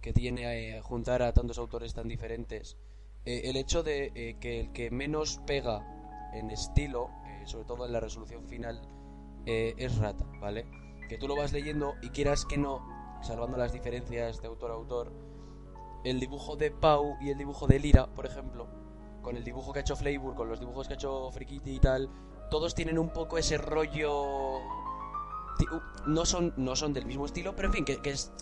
[0.00, 2.78] que tiene eh, juntar a tantos autores tan diferentes,
[3.26, 5.84] eh, el hecho de eh, que el que menos pega
[6.32, 8.80] en estilo, eh, sobre todo en la resolución final,
[9.46, 10.66] es Rata, ¿vale?
[11.08, 12.84] Que tú lo vas leyendo y quieras que no,
[13.22, 15.12] salvando las diferencias de autor a autor,
[16.02, 18.66] el dibujo de Pau y el dibujo de Lira, por ejemplo,
[19.22, 21.78] con el dibujo que ha hecho Flavor, con los dibujos que ha hecho Frikiti y
[21.78, 22.10] tal,
[22.50, 24.60] todos tienen un poco ese rollo
[26.06, 28.32] no son no son del mismo estilo pero en fin que, que es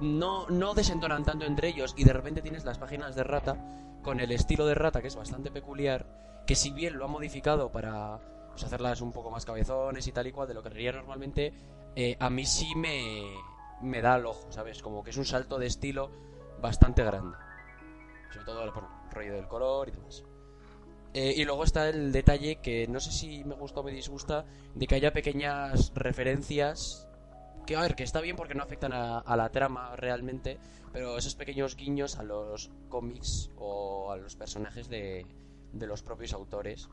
[0.00, 4.20] no no desentonan tanto entre ellos y de repente tienes las páginas de Rata con
[4.20, 6.06] el estilo de Rata que es bastante peculiar
[6.46, 8.18] que si bien lo ha modificado para
[8.50, 11.52] pues, hacerlas un poco más cabezones y tal y cual de lo que haría normalmente
[11.94, 13.22] eh, a mí sí me
[13.82, 16.10] me da al ojo sabes como que es un salto de estilo
[16.60, 17.36] bastante grande.
[18.32, 20.24] Sobre todo el bueno, rollo del color y demás.
[21.14, 24.44] Eh, y luego está el detalle que no sé si me gusta o me disgusta
[24.74, 27.07] de que haya pequeñas referencias
[27.68, 30.58] que a ver que está bien porque no afectan a, a la trama realmente
[30.90, 35.26] pero esos pequeños guiños a los cómics o a los personajes de,
[35.72, 36.88] de los propios autores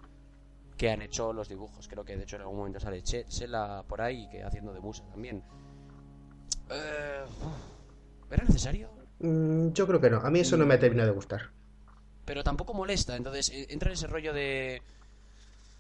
[0.78, 3.86] que han hecho los dibujos creo que de hecho en algún momento sale Che- Sela
[3.88, 5.42] por ahí que haciendo de musa también
[6.70, 7.26] Eh,
[8.32, 8.90] ¿era necesario?
[9.20, 11.52] Mm, yo creo que no, a mí eso no me ha terminado de gustar.
[12.26, 13.16] pero tampoco molesta.
[13.16, 14.82] Entonces eh, entra en ese rollo de.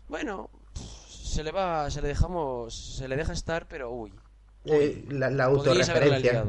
[0.07, 0.49] Bueno,
[1.09, 4.13] se le va, se le dejamos, se le deja estar, pero uy.
[4.65, 6.45] Eh, la, la autorreferencia.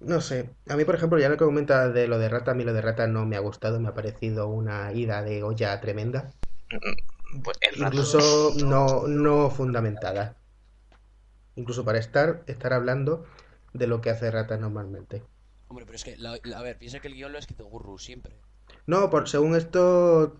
[0.00, 2.54] No sé, a mí por ejemplo, ya lo que comenta de lo de Rata, a
[2.54, 5.80] mí lo de Rata no me ha gustado, me ha parecido una ida de olla
[5.80, 6.30] tremenda.
[7.42, 10.36] Pues el rato- Incluso no, no fundamentada.
[11.56, 13.24] Incluso para estar, estar hablando
[13.72, 15.22] de lo que hace Rata normalmente.
[15.68, 17.64] Hombre, pero es que, la- la- a ver, piensa que el guion lo ha escrito
[17.64, 18.34] Gurru siempre.
[18.86, 20.36] No, por, según esto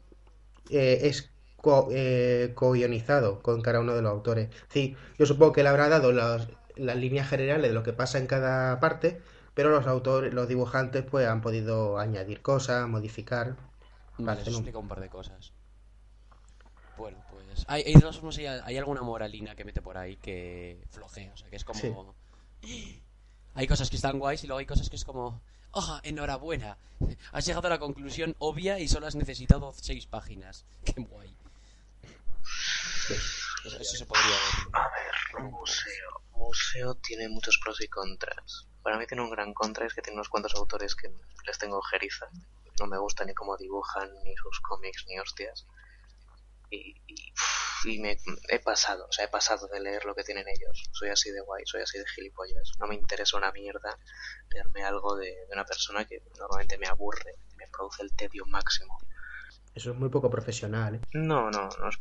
[0.71, 4.51] eh, es co, eh, co-guionizado con cada uno de los autores.
[4.69, 8.19] Sí, yo supongo que le habrá dado las, las líneas generales de lo que pasa
[8.19, 9.21] en cada parte,
[9.55, 13.57] pero los autores, los dibujantes, pues han podido añadir cosas, modificar.
[14.19, 15.53] Vale, Hacen eso un- explica un par de cosas.
[16.97, 17.65] Bueno, pues.
[17.69, 21.33] Hay, hay, alguna moralina que mete por ahí que flojea.
[21.33, 22.15] O sea, que es como.
[23.57, 25.41] Hay cosas que están guays y luego hay cosas que es como.
[25.71, 26.77] ¡Oh, enhorabuena!
[27.33, 30.65] Has llegado a la conclusión obvia y solo has necesitado seis páginas.
[30.85, 31.37] ¡Qué guay!
[33.65, 34.69] Eso, eso se podría ver.
[34.73, 34.89] A
[35.43, 36.14] ver, museo.
[36.35, 38.69] Museo tiene muchos pros y contras.
[38.83, 41.09] Para mí tiene un gran contra, es que tiene unos cuantos autores que
[41.47, 42.29] les tengo ojeriza.
[42.81, 45.67] No me gusta ni cómo dibujan, ni sus cómics, ni hostias.
[46.71, 46.95] Y,
[47.87, 48.17] y, me
[48.49, 50.89] he pasado, o sea, he pasado de leer lo que tienen ellos.
[50.93, 52.73] Soy así de guay, soy así de gilipollas.
[52.81, 53.97] No me interesa una mierda
[54.51, 58.99] leerme algo de, de una persona que normalmente me aburre, me produce el tedio máximo.
[59.75, 61.01] Eso es muy poco profesional, ¿eh?
[61.13, 61.99] No, no, no es,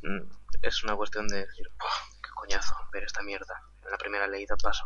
[0.62, 3.56] es una cuestión de decir, "Buah, qué coñazo ver esta mierda.
[3.86, 4.86] En la primera leída paso.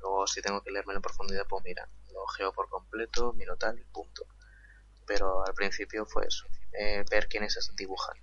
[0.00, 3.78] Luego, si tengo que leerme en profundidad, pues mira, lo ojeo por completo, miro tal
[3.78, 4.26] y punto.
[5.06, 8.16] Pero al principio fue eso, eh, ver quiénes es- dibujan.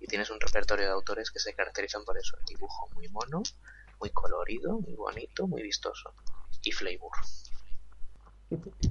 [0.00, 2.36] Y tienes un repertorio de autores que se caracterizan por eso.
[2.38, 3.42] El dibujo muy mono,
[4.00, 6.14] muy colorido, muy bonito, muy vistoso.
[6.62, 7.12] Y flavor.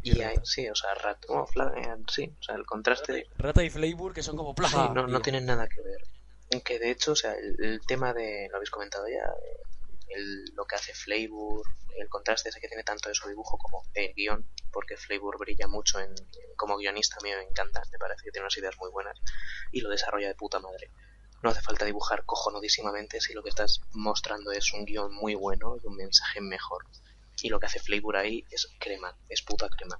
[0.01, 3.63] Y hay, sí, o sea, rat, oh, fla- eh, sí, o sea, el contraste Rata
[3.63, 4.93] y Flavor que son como Sí, plaga.
[4.93, 6.61] no, no tienen nada que ver.
[6.63, 9.63] Que de hecho, o sea, el, el tema de, lo habéis comentado ya, eh,
[10.15, 11.65] el- lo que hace Flavor,
[11.97, 15.67] el contraste ese que tiene tanto de su dibujo como el guion, porque Flavor brilla
[15.67, 18.75] mucho en, en- como guionista, a mí me encanta, me parece que tiene unas ideas
[18.79, 19.19] muy buenas
[19.71, 20.91] y lo desarrolla de puta madre.
[21.41, 25.75] No hace falta dibujar cojonudísimamente si lo que estás mostrando es un guion muy bueno
[25.83, 26.85] y un mensaje mejor.
[27.41, 29.99] Y lo que hace Flavor ahí es crema, es puta crema.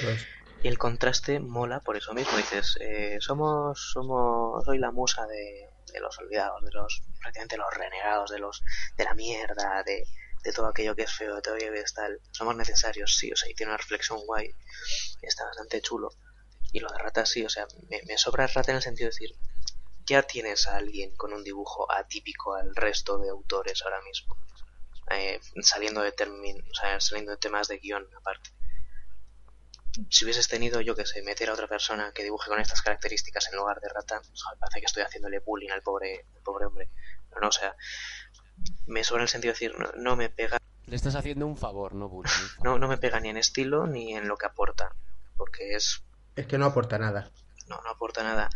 [0.00, 0.26] Pues,
[0.62, 2.36] Y el contraste mola por eso mismo.
[2.36, 7.72] Dices, eh, somos, somos, soy la musa de, de los olvidados, de los, prácticamente los
[7.72, 8.62] renegados, de los,
[8.96, 10.04] de la mierda, de,
[10.42, 12.20] de todo aquello que es feo, de todo aquello que es tal.
[12.32, 14.54] Somos necesarios, sí, o sea, y tiene una reflexión guay,
[15.22, 16.10] está bastante chulo.
[16.72, 19.36] Y lo de rata sí, o sea, me, sobra rata en el sentido de decir,
[20.04, 24.36] ya tienes a alguien con un dibujo atípico al resto de autores ahora mismo.
[25.10, 28.53] Eh, saliendo de termin, o sea, saliendo de temas de guion aparte
[30.10, 33.48] si hubieses tenido, yo que sé, meter a otra persona que dibuje con estas características
[33.50, 36.88] en lugar de rata, joder, parece que estoy haciéndole bullying al pobre, al pobre hombre.
[37.32, 37.74] No, no, o sea,
[38.86, 41.94] me suena el sentido de decir, no, no me pega, Le estás haciendo un favor,
[41.94, 42.30] no bullying.
[42.32, 42.64] favor.
[42.64, 44.94] no, no me pega ni en estilo ni en lo que aporta,
[45.36, 46.02] porque es
[46.36, 47.30] Es que no aporta nada.
[47.68, 48.50] no, no aporta nada.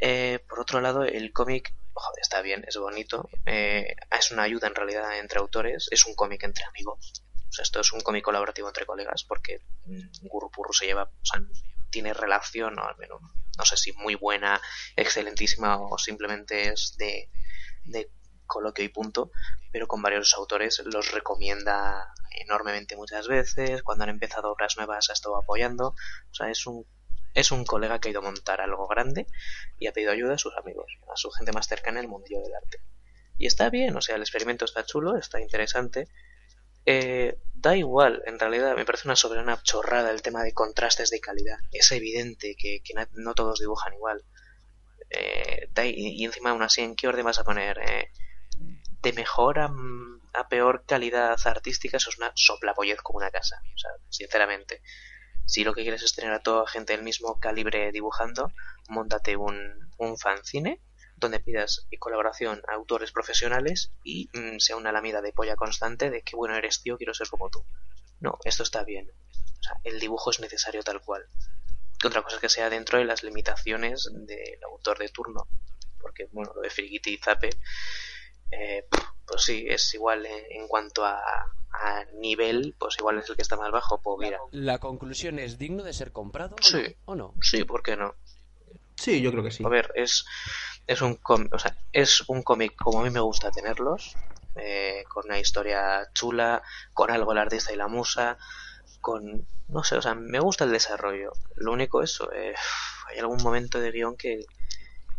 [0.00, 3.28] Eh, por otro lado, el cómic, joder, está bien, es bonito.
[3.46, 5.88] eh, es una ayuda en realidad entre autores.
[5.90, 7.12] Es un cómic entre amigos.
[7.58, 11.24] Sea, esto es un cómic colaborativo entre colegas porque mm, Guru Purru se lleva, o
[11.24, 11.42] sea,
[11.90, 13.20] tiene relación, o al menos,
[13.56, 14.60] no sé si muy buena,
[14.94, 17.30] excelentísima o simplemente es de,
[17.84, 18.12] de
[18.46, 19.32] coloquio y punto,
[19.72, 23.82] pero con varios autores los recomienda enormemente muchas veces.
[23.82, 25.88] Cuando han empezado obras nuevas ha estado apoyando.
[25.88, 26.86] O sea, es un
[27.34, 29.26] es un colega que ha ido a montar algo grande
[29.78, 32.40] y ha pedido ayuda a sus amigos, a su gente más cercana en el mundillo
[32.40, 32.80] del arte.
[33.36, 36.08] Y está bien, o sea, el experimento está chulo, está interesante.
[36.90, 41.20] Eh, da igual, en realidad me parece una soberana chorrada el tema de contrastes de
[41.20, 41.58] calidad.
[41.70, 42.80] Es evidente que,
[43.12, 44.24] no todos dibujan igual.
[45.10, 47.78] Eh, y, encima aún así, ¿en qué orden vas a poner?
[47.78, 48.10] Eh,
[49.02, 49.70] de mejor a,
[50.32, 53.60] a peor calidad artística, eso es una soplapollez como una casa.
[53.74, 54.80] O sea, sinceramente.
[55.44, 58.50] Si lo que quieres es tener a toda gente del mismo calibre dibujando,
[58.88, 60.80] montate un, un fanzine
[61.18, 66.22] donde pidas colaboración a autores profesionales y mm, sea una lamida de polla constante de
[66.22, 67.64] que bueno eres tío, quiero ser como tú.
[68.20, 69.10] No, esto está bien.
[69.60, 71.24] O sea, el dibujo es necesario tal cual.
[72.04, 75.48] Otra cosa es que sea dentro de las limitaciones del autor de turno.
[76.00, 77.50] Porque, bueno, lo de Frigiti y Zape,
[78.52, 78.86] eh,
[79.26, 83.42] pues sí, es igual en, en cuanto a, a nivel, pues igual es el que
[83.42, 84.00] está más bajo.
[84.00, 86.96] Pues mira, La conclusión es digno de ser comprado Sí.
[87.04, 87.34] ¿O no?
[87.42, 88.14] sí, ¿por qué no?
[88.98, 89.64] Sí, yo creo que sí.
[89.64, 90.24] A ver, es,
[90.86, 94.16] es un cómic, o sea, es un cómic como a mí me gusta tenerlos,
[94.56, 98.36] eh, con una historia chula, con algo el artista y la musa,
[99.00, 101.32] con, no sé, o sea, me gusta el desarrollo.
[101.56, 102.54] Lo único eso, eh,
[103.08, 104.40] hay algún momento de guion que,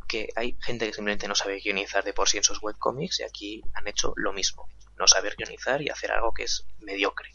[0.07, 3.23] que hay gente que simplemente no sabe guionizar de por sí en sus webcomics y
[3.23, 7.29] aquí han hecho lo mismo, no saber guionizar y hacer algo que es mediocre.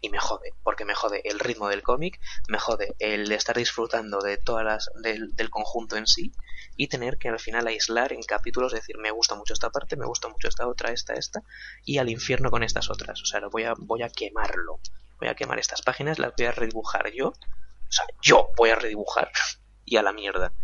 [0.00, 4.20] Y me jode, porque me jode el ritmo del cómic, me jode el estar disfrutando
[4.20, 6.32] de todas las, del, del conjunto en sí
[6.76, 10.06] y tener que al final aislar en capítulos, decir, me gusta mucho esta parte, me
[10.06, 11.42] gusta mucho esta otra, esta, esta,
[11.84, 13.20] y al infierno con estas otras.
[13.20, 14.80] O sea, voy a, voy a quemarlo.
[15.18, 17.28] Voy a quemar estas páginas, las voy a redibujar yo.
[17.28, 19.30] O sea, yo voy a redibujar
[19.84, 20.54] y a la mierda.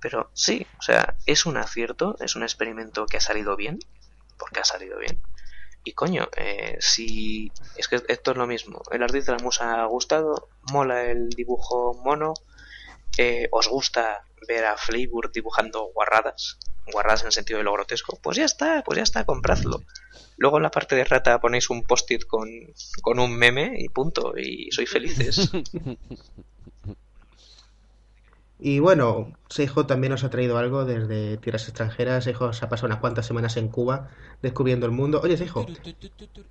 [0.00, 3.80] Pero sí, o sea, es un acierto, es un experimento que ha salido bien,
[4.38, 5.20] porque ha salido bien.
[5.82, 10.48] Y coño, eh, si es que esto es lo mismo, el artista musa ha gustado,
[10.72, 12.34] mola el dibujo mono,
[13.16, 16.58] eh, os gusta ver a Flavor dibujando guarradas,
[16.92, 19.82] guarradas en el sentido de lo grotesco, pues ya está, pues ya está, compradlo.
[20.36, 22.48] Luego en la parte de rata ponéis un post-it con,
[23.02, 25.50] con un meme y punto, y sois felices.
[28.62, 32.24] Y bueno, Seijo también nos ha traído algo desde tierras extranjeras.
[32.24, 34.08] Seijo se ha pasado unas cuantas semanas en Cuba
[34.42, 35.20] descubriendo el mundo.
[35.22, 35.64] Oye, Seijo,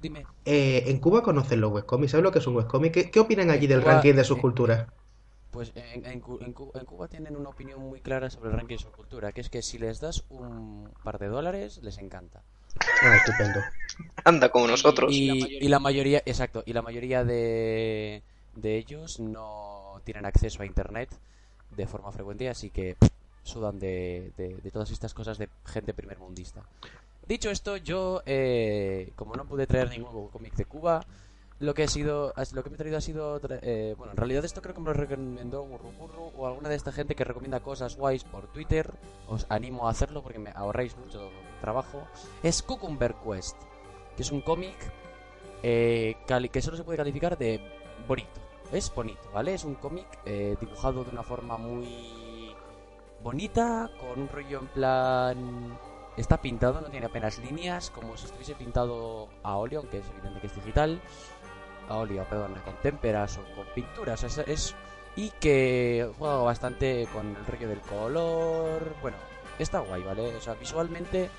[0.02, 0.26] Dime.
[0.46, 2.12] eh, en Cuba conocen los webcomics.
[2.12, 2.94] ¿Sabes lo que es un webcomic?
[2.94, 4.88] ¿Qué, qué opinan allí del Cuba, ranking de sus eh, culturas?
[5.52, 6.40] Pues en, en en Cu-
[6.76, 9.50] en Cuba tienen una opinión muy clara sobre el ranking de su cultura, que es
[9.50, 12.42] que si les das un par de dólares, les encanta.
[13.04, 13.62] Ah, estupendo.
[14.26, 15.12] Anda como nosotros.
[15.14, 18.22] Y, y la mayoría, exacto, y la mayoría de,
[18.56, 21.10] de ellos no tienen acceso a internet
[21.80, 22.96] de forma frecuente, así que
[23.44, 26.62] sudan de, de- todas estas cosas de gente primermundista.
[27.28, 31.06] Dicho esto, yo, eh, como no pude traer ningún cómic de Cuba,
[31.60, 34.46] lo que he sido, lo que me he traído ha sido, eh, bueno, en realidad
[34.46, 37.60] esto creo que me lo recomendó Gurru Gurru o alguna de esta gente que recomienda
[37.60, 38.92] cosas guays por Twitter.
[39.28, 41.30] Os animo a hacerlo porque me ahorráis mucho
[41.62, 42.08] trabajo.
[42.44, 43.58] Es Cucumber Quest,
[44.16, 44.76] que es un cómic
[45.64, 46.16] eh,
[46.52, 47.60] que solo se puede calificar de
[48.08, 48.40] bonito.
[48.72, 49.54] Es bonito, ¿vale?
[49.56, 52.56] Es un cómic eh, dibujado de una forma muy
[53.24, 55.80] bonita, con un rollo en plan...
[56.18, 60.42] Está pintado, no tiene apenas líneas, como si estuviese pintado a óleo, aunque es evidente
[60.42, 61.00] que es digital.
[61.88, 64.24] A óleo, perdón, con témperas o con pinturas.
[64.24, 64.76] Es,
[65.16, 68.96] y que juega bastante con el rollo del color.
[69.02, 69.16] Bueno,
[69.60, 70.36] está guay, ¿vale?
[70.36, 71.30] O sea, visualmente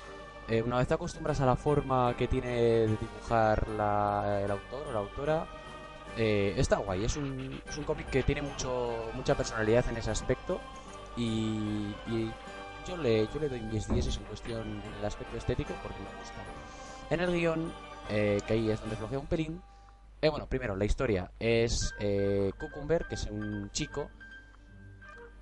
[0.47, 4.87] eh, una vez te acostumbras a la forma que tiene de dibujar la- el autor
[4.89, 5.47] o la autora,
[6.17, 7.05] eh, está guay.
[7.05, 10.59] Es un, es un cómic que tiene mucho, mucha personalidad en ese aspecto
[11.17, 11.89] y,
[12.87, 16.19] yo, le, yo le doy mis 10 en cuestión en el aspecto estético porque me
[16.19, 16.41] gusta.
[17.09, 17.71] En el guion,
[18.09, 19.61] eh, que ahí es donde flojea un pelín,
[20.21, 24.09] eh, bueno, primero, la historia es eh, Cucumber, que es un chico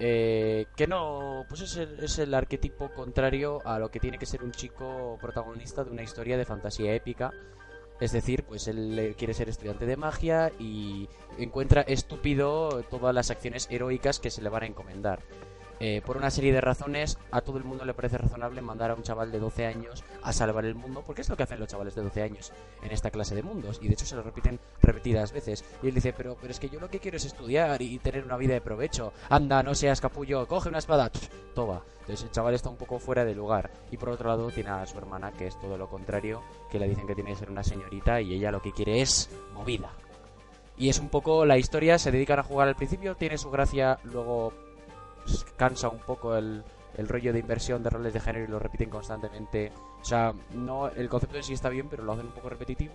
[0.02, 4.26] eh, que no, pues es el, es el arquetipo contrario a lo que tiene que
[4.26, 7.34] ser un chico protagonista de una historia de fantasía épica
[8.00, 13.30] Es decir, pues él eh, quiere ser estudiante de magia y encuentra estúpido todas las
[13.30, 15.20] acciones heroicas que se le van a encomendar.
[15.80, 18.96] Eh, por una serie de razones, a todo el mundo le parece razonable mandar a
[18.96, 21.70] un chaval de 12 años a salvar el mundo, porque es lo que hacen los
[21.70, 22.52] chavales de 12 años
[22.84, 25.64] en esta clase de mundos, y de hecho se lo repiten repetidas veces.
[25.82, 28.26] Y él dice, pero, pero es que yo lo que quiero es estudiar y tener
[28.26, 29.14] una vida de provecho.
[29.30, 31.10] Anda, no seas capullo, coge una espada,
[31.56, 31.82] toma.
[32.02, 33.70] Entonces el chaval está un poco fuera de lugar.
[33.92, 36.90] Y por otro lado tiene a su hermana, que es todo lo contrario, que le
[36.90, 39.92] dicen que tiene que ser una señorita y ella lo que quiere es movida.
[40.76, 44.00] Y es un poco la historia, se dedican a jugar al principio, tiene su gracia,
[44.06, 44.54] luego
[45.58, 46.64] cansa un poco el,
[46.98, 49.72] el rollo de inversión de roles de género y lo repiten constantemente.
[50.02, 52.94] O sea, no, el concepto en sí está bien, pero lo hacen un poco repetitivo.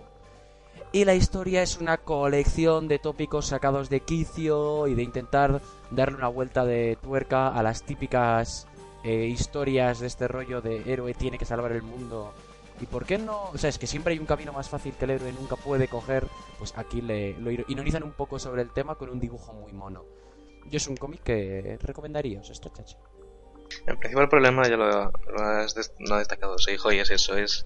[0.91, 5.61] Y la historia es una colección de tópicos sacados de quicio y de intentar
[5.91, 8.67] darle una vuelta de tuerca a las típicas
[9.03, 12.33] eh, historias de este rollo de héroe tiene que salvar el mundo.
[12.79, 13.49] ¿Y por qué no?
[13.53, 15.87] O sea, es que siempre hay un camino más fácil que el héroe nunca puede
[15.87, 16.27] coger.
[16.57, 20.03] Pues aquí le, lo ironizan un poco sobre el tema con un dibujo muy mono.
[20.65, 22.95] Yo es un cómic que recomendaría, os está chachi.
[23.87, 27.09] El principal problema, ya lo, lo has des- lo ha destacado su hijo, y es
[27.11, 27.65] eso, es...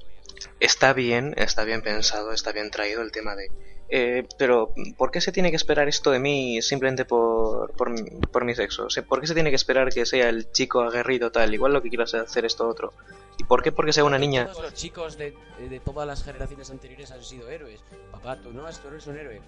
[0.60, 3.50] Está bien, está bien pensado, está bien traído el tema de...
[3.89, 8.04] eh, pero, ¿por qué se tiene que esperar esto de mí simplemente por, por, mi-
[8.32, 8.86] por mi sexo?
[8.86, 11.54] O sea, ¿Por qué se tiene que esperar que sea el chico aguerrido tal?
[11.54, 12.93] Igual lo que quiero es hacer esto otro.
[13.38, 14.45] ¿Y por qué porque sea una niña?
[14.47, 15.34] Todos los chicos de,
[15.70, 17.82] de todas las generaciones anteriores han sido héroes.
[18.12, 19.41] Papá, tú no, tú eres un héroe.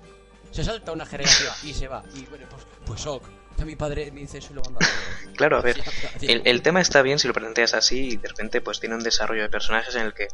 [0.52, 2.04] Se salta una generación y se va.
[2.16, 3.24] Y bueno, pues, pues ok.
[3.66, 4.66] Mi padre me dice eso y lo a
[5.36, 5.82] Claro, a ver,
[6.22, 9.04] el, el tema está bien si lo planteas así y de repente pues tiene un
[9.04, 10.28] desarrollo de personajes en el que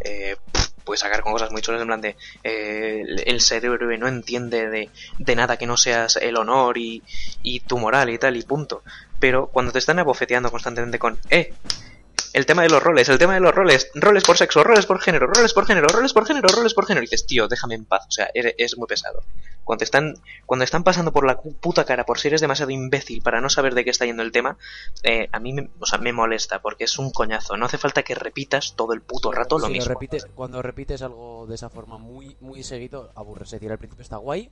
[0.00, 0.36] eh,
[0.84, 4.90] puedes sacar con cosas muy chulas en plan de eh, el, héroe no entiende de,
[5.18, 7.02] de nada que no seas el honor y,
[7.42, 8.82] y tu moral y tal y punto.
[9.18, 11.54] Pero cuando te están abofeteando constantemente con, eh,
[12.34, 15.00] el tema de los roles, el tema de los roles, roles por sexo, roles por
[15.00, 17.84] género, roles por género, roles por género, roles por género, y dices, tío, déjame en
[17.86, 19.22] paz, o sea, es muy pesado.
[19.62, 20.14] Cuando te están,
[20.44, 23.74] cuando están pasando por la puta cara por si eres demasiado imbécil para no saber
[23.74, 24.58] de qué está yendo el tema,
[25.04, 27.56] eh, a mí me, o sea, me molesta porque es un coñazo.
[27.56, 29.88] No hace falta que repitas todo el puto rato lo Si mismo.
[29.94, 33.48] repites, cuando repites algo de esa forma muy, muy seguido, aburres.
[33.48, 34.50] Es decir, al principio está guay,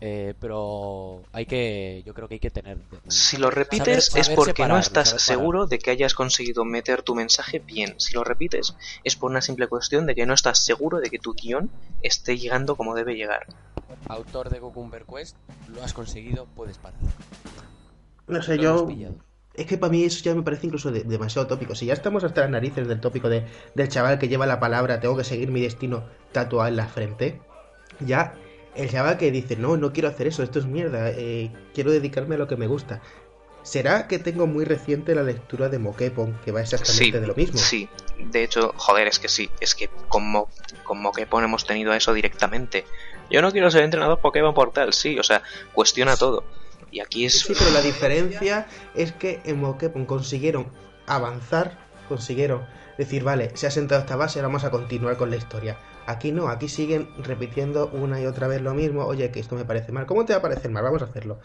[0.00, 2.78] eh, pero hay que, yo creo que hay que tener.
[3.08, 7.14] Si lo repites Saber- es porque no estás seguro de que hayas conseguido meter tu
[7.14, 7.94] mensaje bien.
[7.98, 8.74] Si lo repites
[9.04, 11.70] es por una simple cuestión de que no estás seguro de que tu guion
[12.02, 13.46] esté llegando como debe llegar.
[14.08, 15.36] Autor de Cucumber Quest,
[15.74, 17.00] lo has conseguido, puedes parar.
[18.26, 18.88] No sé, yo.
[19.54, 21.74] Es que para mí eso ya me parece incluso de- demasiado tópico.
[21.74, 25.00] Si ya estamos hasta las narices del tópico de, del chaval que lleva la palabra
[25.00, 27.40] tengo que seguir mi destino tatuado en la frente,
[27.98, 28.34] ya
[28.74, 32.36] el chaval que dice no, no quiero hacer eso, esto es mierda, eh, quiero dedicarme
[32.36, 33.00] a lo que me gusta.
[33.62, 37.34] ¿Será que tengo muy reciente la lectura de Mokepon, que va exactamente Sí, de lo
[37.34, 37.58] mismo?
[37.58, 37.88] sí.
[38.30, 39.50] De hecho, joder, es que sí.
[39.60, 40.48] Es que como,
[40.84, 42.86] como que hemos tenido eso directamente.
[43.30, 45.18] Yo no quiero ser entrenador Pokémon por tal, sí.
[45.18, 45.42] O sea,
[45.74, 46.44] cuestiona todo.
[46.90, 47.40] Y aquí es...
[47.40, 50.68] Sí, pero la diferencia es que en Mokepon consiguieron
[51.06, 52.66] avanzar, consiguieron
[52.96, 55.78] decir, vale, se ha sentado esta base, ahora vamos a continuar con la historia.
[56.08, 59.04] Aquí no, aquí siguen repitiendo una y otra vez lo mismo.
[59.04, 60.06] Oye, que esto me parece mal.
[60.06, 60.82] ¿Cómo te va a parecer mal?
[60.82, 61.38] Vamos a hacerlo.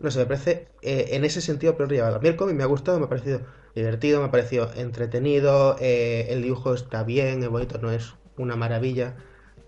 [0.00, 2.16] No sé, me parece eh, en ese sentido peor llevado.
[2.16, 3.40] A mí el cómic me ha gustado, me ha parecido
[3.74, 8.54] divertido, me ha parecido entretenido, eh, el dibujo está bien, es bonito, no es una
[8.54, 9.16] maravilla,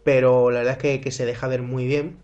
[0.05, 2.19] pero la verdad es que, se deja ver muy bien.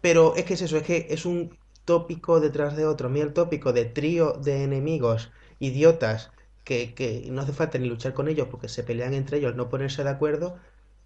[0.00, 3.10] Pero es que es eso, es que es un tópico detrás de otro.
[3.10, 5.30] Mira el tópico de trío de enemigos
[5.60, 6.32] idiotas
[6.64, 9.68] que, que no hace falta ni luchar con ellos porque se pelean entre ellos, no
[9.68, 10.58] ponerse de acuerdo.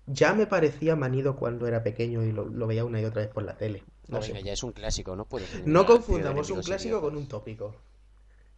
[0.06, 3.30] Ya me parecía manido cuando era pequeño y lo, lo veía una y otra vez
[3.30, 3.84] por la tele.
[4.08, 7.16] No, No, venga, ya es un clásico, no puede ser No confundamos un clásico con
[7.16, 7.74] un tópico.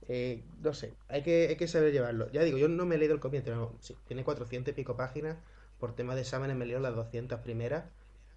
[0.09, 2.31] Eh, no sé, hay que, hay que saber llevarlo.
[2.33, 4.97] Ya digo, yo no me he leído el cómic, pero sí, tiene 400 y pico
[4.97, 5.37] páginas.
[5.79, 7.85] Por tema de exámenes me leo las 200 primeras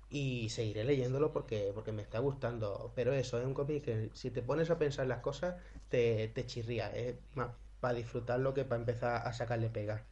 [0.10, 2.91] y seguiré leyéndolo porque, porque me está gustando.
[2.95, 5.55] Pero eso, es un cómic que si te pones a pensar las cosas,
[5.89, 6.89] te, te chirría.
[6.95, 7.49] Es más
[7.80, 10.05] para disfrutarlo que para empezar a sacarle pega.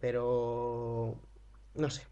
[0.00, 1.20] Pero,
[1.74, 2.02] no sé.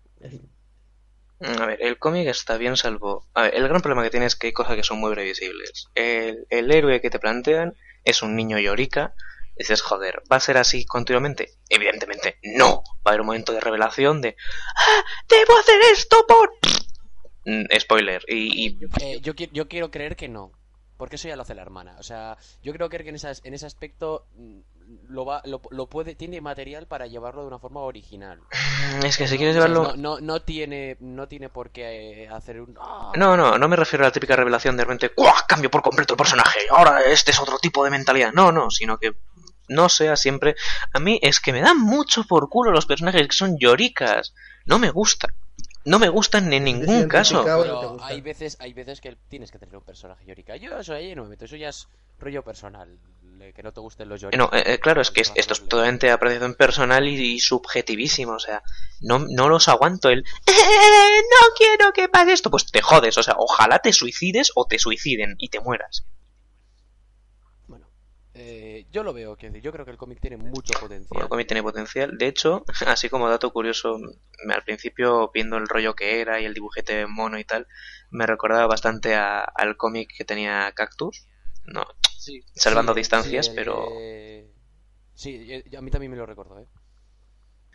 [1.40, 3.26] A ver, el cómic está bien salvo...
[3.34, 5.88] A ver, el gran problema que tiene es que hay cosas que son muy previsibles.
[5.94, 9.14] El, el héroe que te plantean es un niño llorica.
[9.54, 11.50] Dices, joder, ¿va a ser así continuamente?
[11.68, 12.82] Evidentemente, no.
[12.86, 14.36] Va a haber un momento de revelación de...
[14.76, 15.04] ¡Ah!
[15.28, 16.52] ¡Debo hacer esto por...!
[17.44, 18.22] Mm, spoiler.
[18.28, 19.34] Y, y- Eh, yo
[19.68, 20.52] quiero creer que no.
[20.96, 21.96] Porque eso ya lo hace la hermana.
[21.98, 24.60] O sea, yo creo que en, esas, en ese aspecto mm,
[25.08, 28.40] lo, va, lo, lo puede, tiene material para llevarlo de una forma original.
[29.04, 29.94] es que si quieres llevarlo...
[29.94, 32.76] no, no, no tiene, no tiene por qué eh, hacer un...
[32.80, 33.12] ¡Ah!
[33.16, 35.12] No, no, no me refiero a la típica revelación de repente.
[35.48, 38.32] Cambio por completo el personaje, ahora este es otro tipo de mentalidad.
[38.32, 39.14] No, no, sino que
[39.68, 40.56] no sea siempre.
[40.92, 44.34] A mí es que me dan mucho por culo los personajes que son lloricas.
[44.64, 45.28] No me gusta.
[45.84, 47.44] no me gustan en ningún caso.
[47.44, 50.56] Pero hay veces, hay veces que tienes que tener un personaje llorica.
[50.56, 52.98] Yo eso ahí no me meto, eso ya es rollo personal.
[53.54, 54.38] Que no te gusten los lloricas.
[54.50, 58.32] No, eh, eh, claro, es que es- esto es totalmente apreciación personal y, y subjetivísimo,
[58.32, 58.62] o sea,
[59.00, 63.22] no, no los aguanto el "Eh, no quiero que pase esto, pues te jodes, o
[63.22, 66.06] sea, ojalá te suicides o te suiciden y te mueras.
[67.66, 67.88] Bueno,
[68.34, 71.08] eh, yo lo veo, decir, yo creo que el cómic tiene mucho potencial.
[71.10, 72.16] Bueno, cómic tiene potencial.
[72.18, 73.98] De hecho, así como dato curioso,
[74.52, 77.66] al principio viendo el rollo que era y el dibujete mono y tal,
[78.10, 81.26] me recordaba bastante a- al cómic que tenía Cactus.
[81.64, 81.84] No,
[82.18, 83.88] Sí, salvando sí, distancias, sí, pero-
[85.14, 86.66] Sí, eh, a mí también me lo recordó, ¿eh?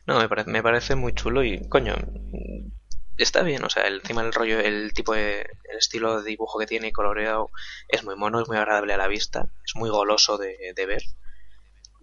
[0.05, 1.95] no, me parece, me parece muy chulo y, coño,
[3.17, 6.59] está bien, o sea, el, encima el rollo, el tipo de, el estilo de dibujo
[6.59, 7.49] que tiene y coloreado
[7.87, 11.03] es muy mono, es muy agradable a la vista, es muy goloso de, de ver.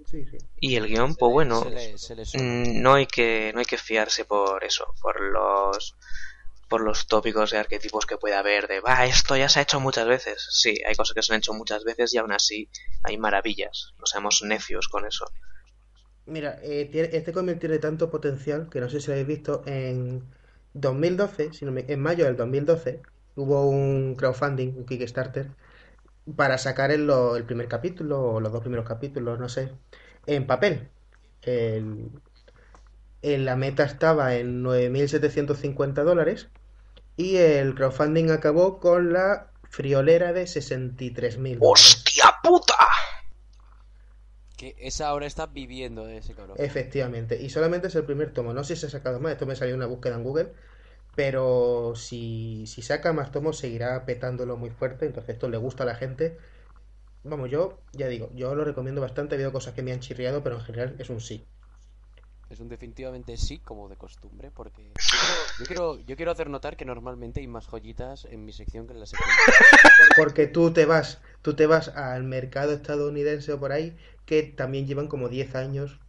[0.07, 0.39] Sí, sí.
[0.61, 2.47] Y el guion, pues bueno, Se le, se le suena.
[2.47, 5.97] Mm, no hay que no hay que fiarse por eso por los
[6.69, 9.81] por los tópicos de arquetipos que puede haber de va esto ya se ha hecho
[9.81, 12.71] muchas veces sí hay cosas que se han hecho muchas veces y aún así
[13.03, 13.95] hay maravillas.
[13.99, 15.27] No seamos necios con eso.
[16.27, 20.23] Mira, eh, este cómic tiene tanto potencial que no sé si lo habéis visto en
[20.75, 23.01] 2012, si no me- en mayo del 2012,
[23.37, 25.49] hubo un crowdfunding, un Kickstarter,
[26.37, 29.73] para sacar el, el primer capítulo o los dos primeros capítulos, no sé,
[30.27, 30.91] en papel.
[31.43, 32.11] El-
[33.23, 36.49] en la meta estaba en 9.750 dólares
[37.19, 41.59] y el crowdfunding acabó con la friolera de 63.000 dólares.
[41.61, 42.77] hostia puta
[44.57, 46.57] Que esa ahora está viviendo de ese cabrón.
[46.61, 48.55] Efectivamente, y solamente es el primer tomo.
[48.55, 50.53] No sé si se ha sacado más, esto me salió en una búsqueda en Google,
[51.16, 55.87] pero si, si saca más tomos seguirá petándolo muy fuerte, entonces esto le gusta a
[55.87, 56.39] la gente.
[57.25, 60.45] Vamos, yo ya digo, yo lo recomiendo bastante, ha habido cosas que me han chirriado,
[60.45, 61.49] pero en general es un sí.
[62.51, 64.91] Es un definitivamente sí, como de costumbre, porque
[65.59, 68.95] yo quiero, yo quiero hacer notar que normalmente hay más joyitas en mi sección que
[68.95, 69.29] en la sección.
[70.17, 73.95] Porque tú te vas, tú te vas al mercado estadounidense o por ahí,
[74.25, 76.01] que también llevan como 10 años.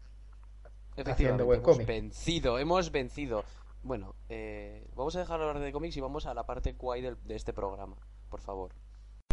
[0.95, 1.87] Efectivamente, buen hemos cómic.
[1.87, 3.43] vencido, hemos vencido.
[3.83, 7.01] Bueno, eh, vamos a dejar de hablar de cómics y vamos a la parte guay
[7.01, 7.95] del- de este programa,
[8.29, 8.71] por favor.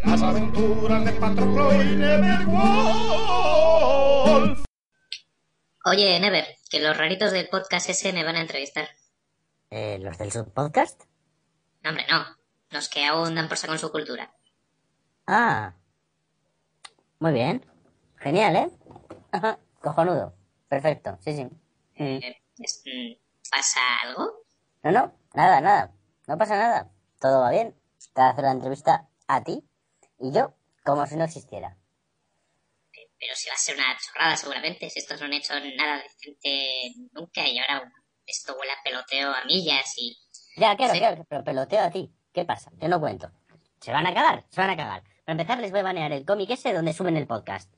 [0.04, 2.56] Las aventuras de Patroclo y Neverwolf.
[5.88, 8.88] Oye, Never, que los raritos del podcast ese me van a entrevistar.
[9.70, 11.02] Eh, ¿Los del subpodcast?
[11.82, 12.24] No, hombre, no.
[12.70, 14.34] Los que aún dan por saco en su cultura.
[15.28, 15.74] Ah.
[17.20, 17.64] Muy bien.
[18.16, 18.70] Genial, ¿eh?
[19.30, 19.58] Ajá.
[19.80, 20.34] Cojonudo.
[20.68, 21.18] Perfecto.
[21.20, 21.44] Sí, sí.
[21.44, 22.18] Mm.
[22.22, 24.42] Eh, es- mm, ¿Pasa algo?
[24.82, 25.14] No, no.
[25.34, 25.92] Nada, nada.
[26.26, 26.90] No pasa nada.
[27.20, 27.76] Todo va bien.
[28.12, 29.62] Te hacer la entrevista a ti
[30.18, 31.76] y yo como si no existiera.
[33.18, 36.92] Pero si va a ser una chorrada seguramente, si estos no han hecho nada decente
[37.12, 37.90] nunca y ahora
[38.26, 40.16] esto huele a peloteo a millas y...
[40.56, 40.98] Ya, claro, Sí.
[40.98, 41.24] claro.
[41.28, 42.12] Pero peloteo a ti.
[42.32, 42.70] ¿Qué pasa?
[42.80, 43.30] Yo no cuento.
[43.80, 44.44] Se van a cagar.
[44.50, 45.02] Se van a cagar.
[45.24, 47.72] Para empezar les voy a banear el cómic ese donde suben el podcast.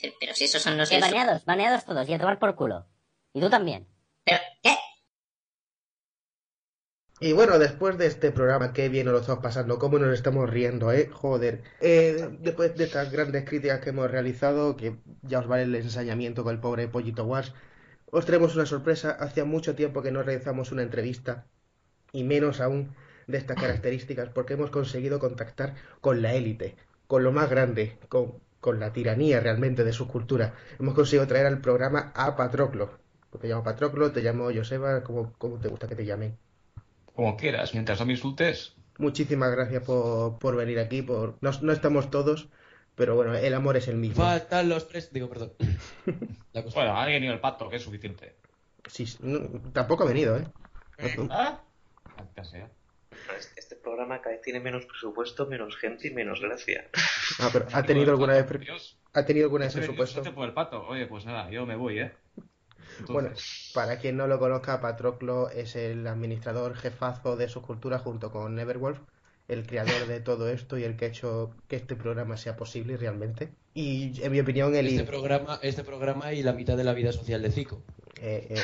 [0.00, 1.04] Pero, pero si esos son los Que del...
[1.04, 2.86] baneados, baneados todos y a tomar por culo.
[3.32, 3.88] Y tú también.
[4.24, 4.76] Pero, ¿qué?
[7.20, 10.48] Y bueno, después de este programa, qué bien nos lo estamos pasando, cómo nos estamos
[10.50, 11.08] riendo, ¿eh?
[11.12, 11.62] Joder.
[11.80, 16.44] Eh, después de estas grandes críticas que hemos realizado, que ya os vale el ensañamiento
[16.44, 17.52] con el pobre Pollito Wars,
[18.10, 19.10] os traemos una sorpresa.
[19.12, 21.46] Hacía mucho tiempo que no realizamos una entrevista,
[22.12, 22.94] y menos aún
[23.26, 28.40] de estas características, porque hemos conseguido contactar con la élite, con lo más grande, con,
[28.60, 30.54] con la tiranía realmente de su cultura.
[30.78, 32.98] Hemos conseguido traer al programa a Patroclo.
[33.40, 36.38] Te llamo Patroclo, te llamo Joseba, como, como te gusta que te llamen.
[37.14, 38.74] Como quieras, mientras no me insultes.
[38.98, 41.02] Muchísimas gracias por, por venir aquí.
[41.02, 41.36] Por...
[41.40, 42.48] No, no estamos todos,
[42.94, 44.22] pero bueno, el amor es el mismo.
[44.24, 45.12] Faltan los tres.
[45.12, 45.52] Digo, perdón.
[46.52, 46.80] La cosa.
[46.80, 48.36] Bueno, alguien y el pato, que es suficiente.
[48.86, 49.40] Sí, no,
[49.72, 50.44] tampoco ha venido, ¿eh?
[51.30, 51.60] ¿Ah?
[53.56, 56.88] Este, programa cada vez tiene menos presupuesto menos gente y menos gracia
[57.38, 58.66] Ah, pero ¿ha tenido alguna vez, pre-
[59.12, 60.34] ¿ha tenido alguna vez presupuesto?
[60.34, 60.86] por el pato.
[60.86, 62.12] Oye, pues nada, yo me voy, ¿eh?
[63.00, 63.30] Entonces, Bueno,
[63.74, 68.54] para quien no lo conozca, Patroclo es el administrador jefazo de su cultura junto con
[68.54, 68.98] Neverwolf,
[69.48, 72.96] el creador de todo esto y el que ha hecho que este programa sea posible
[72.96, 73.52] realmente.
[73.74, 74.86] Y en mi opinión, el...
[74.86, 77.82] Este programa, este programa y la mitad de la vida social de Zico.
[78.20, 78.56] Eh, eh.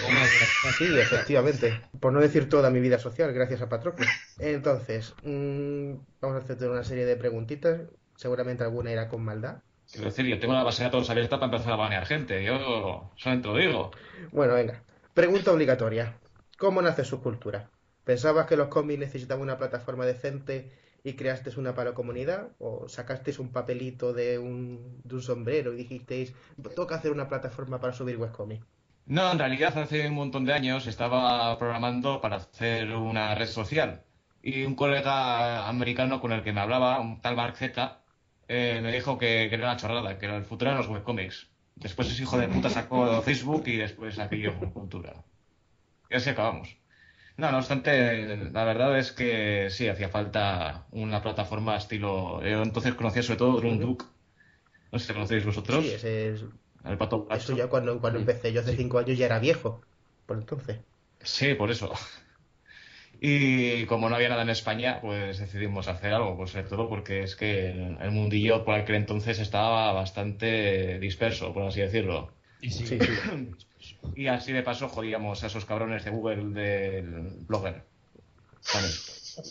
[0.78, 1.81] Sí, efectivamente.
[1.99, 4.07] Por no decir toda mi vida social, gracias a Patroclo.
[4.39, 7.83] Entonces, mm, vamos a hacerte una serie de preguntitas.
[8.16, 9.59] Seguramente alguna irá con maldad.
[9.91, 12.43] Quiero decir, yo tengo la base de datos abierta para empezar a banear gente.
[12.45, 13.91] Yo solamente lo digo.
[14.32, 14.82] Bueno, venga.
[15.14, 16.18] Pregunta obligatoria.
[16.59, 17.70] ¿Cómo nace su cultura?
[18.05, 20.70] ¿Pensabas que los cómics necesitaban una plataforma decente
[21.03, 22.49] y creaste una para la comunidad?
[22.59, 26.34] ¿O sacasteis un papelito de un, de un sombrero y dijisteis,
[26.74, 28.64] toca hacer una plataforma para subir webcomics?
[29.07, 34.05] No, en realidad hace un montón de años estaba programando para hacer una red social
[34.43, 37.99] y un colega americano con el que me hablaba, un tal Mark Z,
[38.53, 41.46] eh, me dijo que, que era una chorrada, que era el futuro de los webcomics.
[41.76, 45.14] Después ese hijo de puta sacó Facebook y después aquello con cultura.
[46.11, 46.76] Y así acabamos.
[47.36, 52.42] No, no obstante, la verdad es que sí, hacía falta una plataforma estilo...
[52.42, 54.05] Yo entonces conocía sobre todo Drone Duke.
[54.90, 55.84] No sé si conocéis vosotros.
[55.84, 56.44] Sí, ese es...
[56.84, 59.80] El pato Eso ya cuando, cuando empecé yo hace cinco años ya era viejo.
[60.26, 60.78] Por entonces.
[61.20, 61.92] Sí, por eso.
[63.23, 67.23] Y como no había nada en España, pues decidimos hacer algo, pues sobre todo porque
[67.23, 72.33] es que el, mundillo por aquel entonces estaba bastante disperso, por así decirlo.
[72.62, 73.55] Y sí, Sí, sí.
[74.14, 77.83] Y así de paso jodíamos a esos cabrones de Google del blogger.
[78.73, 78.95] También.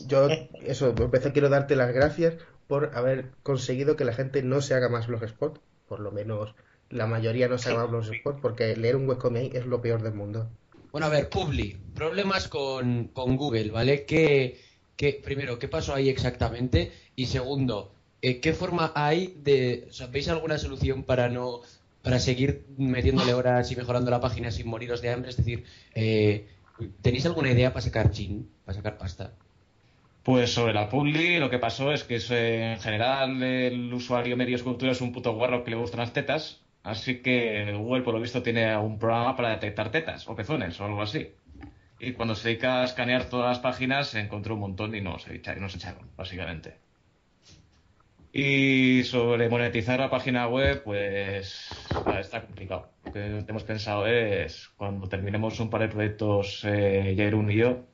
[0.08, 0.28] Yo,
[0.66, 2.36] eso, empecé quiero darte las gracias
[2.68, 5.60] por haber conseguido que la gente no se haga más blogspot.
[5.88, 6.56] Por lo menos
[6.90, 10.14] la mayoría no se haga más blogspot, porque leer un webcomic es lo peor del
[10.14, 10.50] mundo.
[10.92, 14.06] Bueno, a ver, Publi, problemas con, con Google, ¿vale?
[14.06, 14.60] ¿Qué,
[14.96, 16.92] qué- primero, ¿qué pasó ahí exactamente?
[17.16, 19.88] Y segundo, eh, ¿qué forma hay de...
[20.02, 21.62] O ¿veis alguna solución para no...
[22.02, 25.30] para seguir metiéndole horas y mejorando la página sin moriros de hambre?
[25.30, 26.48] Es decir, eh,
[27.02, 29.38] ¿tenéis alguna idea para sacar chin, para sacar pasta?
[30.24, 34.56] Pues sobre la Publi, lo que pasó es que eh, en general el usuario medio
[34.56, 38.22] escultura es un puto guarro que le gustan las tetas, así que Google por lo
[38.22, 41.34] visto tiene un programa para detectar tetas o pezones o algo así.
[42.00, 45.28] Y cuando se dedica a escanear todas las páginas se encontró un montón y nos,
[45.28, 46.78] y nos echaron, básicamente.
[48.32, 51.70] Y sobre monetizar la página web, pues
[52.20, 52.90] está complicado.
[53.06, 57.86] Lo que hemos pensado es, cuando terminemos un par de proyectos, eh, Jairun y yo,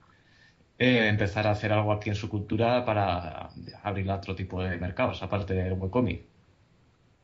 [0.78, 3.50] eh, empezar a hacer algo aquí en su cultura para
[3.82, 6.26] abrir otro tipo de mercados, aparte del webcomic.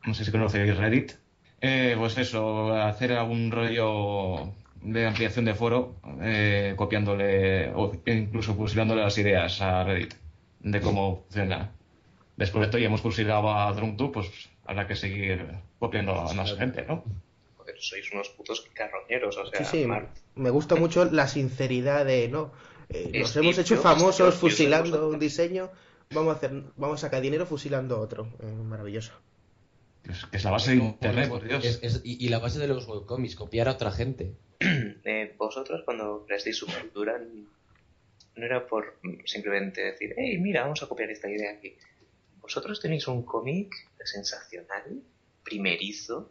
[0.06, 1.12] No sé si conocéis Reddit.
[1.64, 4.52] Eh, pues eso, hacer algún rollo
[4.82, 10.12] de ampliación de foro, eh, copiándole o incluso fusilándole las ideas a Reddit
[10.58, 11.70] de cómo funciona.
[12.36, 15.46] Después de esto ya hemos fusilado a DrunkTube, pues habrá que seguir
[15.78, 17.04] copiando a más gente, ¿no?
[17.56, 19.88] Joder, sois unos putos carroñeros, o sea, Sí, sí,
[20.34, 22.50] me gusta mucho la sinceridad de, no,
[22.88, 25.70] eh, nos Steve hemos hecho Jobs, famosos fusilando un diseño,
[26.12, 28.26] vamos a hacer, vamos a sacar dinero fusilando otro.
[28.40, 29.12] Eh, maravilloso.
[30.08, 31.64] Es, que es la base de Internet, por Dios.
[31.64, 34.34] es- es- y, y la base de los webcomics, copiar a otra gente.
[34.60, 40.86] eh, vosotros cuando creasteis su cultura no era por simplemente decir, hey, mira, vamos a
[40.88, 41.76] copiar esta idea aquí.
[42.40, 43.72] Vosotros tenéis un cómic
[44.04, 45.02] sensacional,
[45.44, 46.30] primerizo.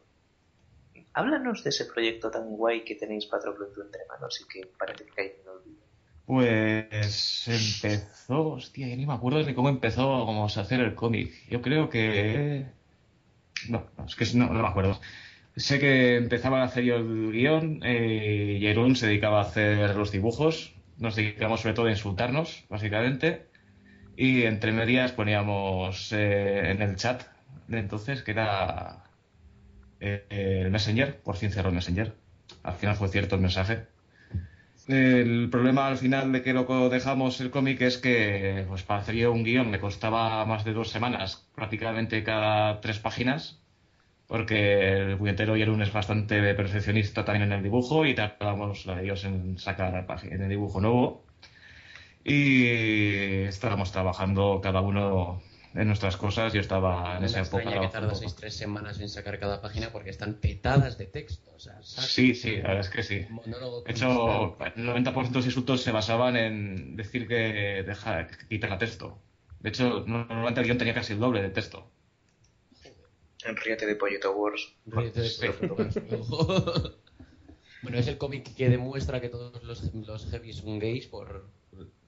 [1.14, 5.12] Háblanos de ese proyecto tan guay que tenéis Patroclub entre manos y que parece que
[5.12, 5.82] cae en olvido.
[6.26, 11.32] Pues empezó, hostia, ya ni me acuerdo ni cómo empezó vamos a hacer el cómic.
[11.50, 12.66] Yo creo que...
[13.70, 15.00] No, es que no, no me acuerdo.
[15.56, 20.12] Sé que empezaba a hacer yo el guion, eh, Jerún se dedicaba a hacer los
[20.12, 23.48] dibujos, nos dedicamos sobre todo a insultarnos, básicamente,
[24.16, 27.24] y entre medias poníamos eh, en el chat
[27.68, 29.04] de entonces, que era
[30.00, 32.16] eh, el Messenger, por fin cerró el Messenger.
[32.64, 33.88] Al final fue cierto el mensaje.
[34.92, 39.16] El problema al final de que lo dejamos el cómic es que pues para hacer
[39.16, 43.62] yo un guion me costaba más de dos semanas, prácticamente cada tres páginas,
[44.28, 49.24] porque el puñetero Jerún es bastante perfeccionista también en el dibujo y tardamos la Dios
[49.24, 51.24] en sacar en el dibujo nuevo.
[52.24, 52.68] Y
[53.46, 55.42] estábamos trabajando cada uno
[55.74, 56.52] en nuestras cosas.
[56.54, 57.58] Yo estaba en esa época.
[57.58, 61.52] extraña que trabajando- tardaseis tres semanas en sacar cada página porque están petadas de texto.
[61.56, 63.16] O sea, saca Sí, sí, la verdad es que sí.
[63.20, 68.78] De hecho, el 90% de los insultos se basaban en decir que deja, que quitarla
[68.78, 69.20] texto.
[69.60, 71.90] De hecho, normalmente el guion tenía casi el doble de texto.
[73.44, 74.74] Enríate de Pollito Wars.
[74.86, 75.48] Ríete de Sí.
[75.48, 75.78] Profundo.
[77.82, 81.48] bueno, es el cómic que demuestra que todos los, los heavy son gays por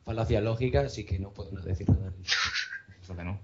[0.03, 2.14] falacia lógica, así que no podemos decir nada.
[3.01, 3.39] Eso que no.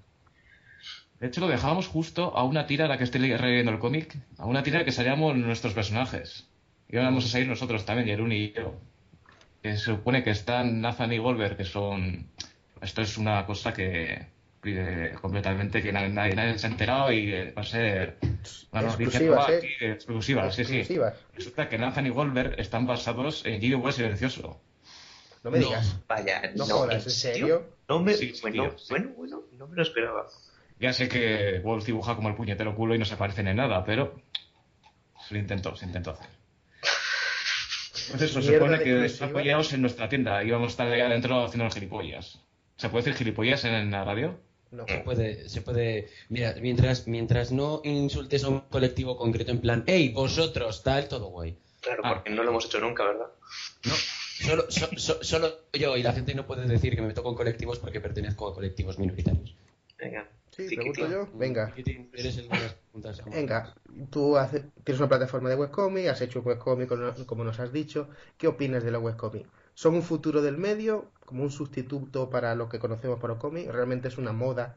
[1.20, 4.16] De hecho, lo dejábamos justo a una tira a la que estoy leyendo el cómic,
[4.38, 6.48] a una tira que salíamos nuestros personajes.
[6.88, 8.76] Y ahora vamos a salir nosotros también, Jerún y yo.
[9.62, 12.28] Que se supone que están Nathan y Golver, que son...
[12.82, 14.28] Esto es una cosa que
[14.62, 18.18] pide completamente que nadie, nadie- nadie se ha enterado y va a ser
[18.72, 19.58] una noticia Exclusivas, ¿eh?
[19.58, 20.78] aquí, exclusiva, sí, sí.
[20.78, 21.14] Exclusivas.
[21.34, 23.92] Resulta que Nathan y Golver están basados en G.W.
[23.92, 24.62] Silencioso.
[25.44, 25.68] No me No.
[25.68, 25.98] digas.
[26.08, 27.64] Vaya, No no, jodas, ¿en serio?
[27.90, 28.86] No me, Sí, sí, bueno, tío, sí.
[28.90, 30.26] bueno, bueno, no me lo esperaba.
[30.80, 33.84] Ya sé que Wolf dibuja como el puñetero culo y no se parecen en nada,
[33.84, 34.22] pero
[35.28, 36.28] se lo intentó, se intentó hacer.
[38.16, 39.28] Eso, se supone que exclusiva.
[39.28, 42.40] apoyados en nuestra tienda y vamos a estar ahí adentro haciendo los gilipollas.
[42.78, 44.40] ¿Se puede decir gilipollas en la radio?
[44.72, 44.86] No.
[44.88, 46.10] Se puede, se puede.
[46.30, 51.28] Mira, mientras, mientras no insultes a un colectivo concreto en plan, hey, vosotros, tal, todo
[51.30, 51.58] guay.
[51.82, 52.14] Claro, Ah.
[52.16, 53.28] porque no lo hemos hecho nunca, ¿verdad?
[53.86, 53.94] No,
[54.48, 57.36] solo, so- so- solo yo y la gente no puede decir que me meto con
[57.36, 59.56] colectivos porque pertenezco a colectivos minoritarios.
[59.98, 60.28] Venga.
[60.68, 61.28] Sí, pregunto yo.
[61.38, 61.74] Venga.
[62.14, 62.50] Eres el.
[63.32, 63.74] Venga,
[64.12, 67.72] tú hace- tienes una plataforma de webcomic, has hecho un webcomic como- como nos has
[67.72, 68.10] dicho.
[68.38, 69.50] ¿Qué opinas de los webcomics?
[69.74, 73.72] ¿Son un futuro del medio, como un sustituto para lo que conocemos por los cómics?
[73.72, 74.76] ¿Realmente es una moda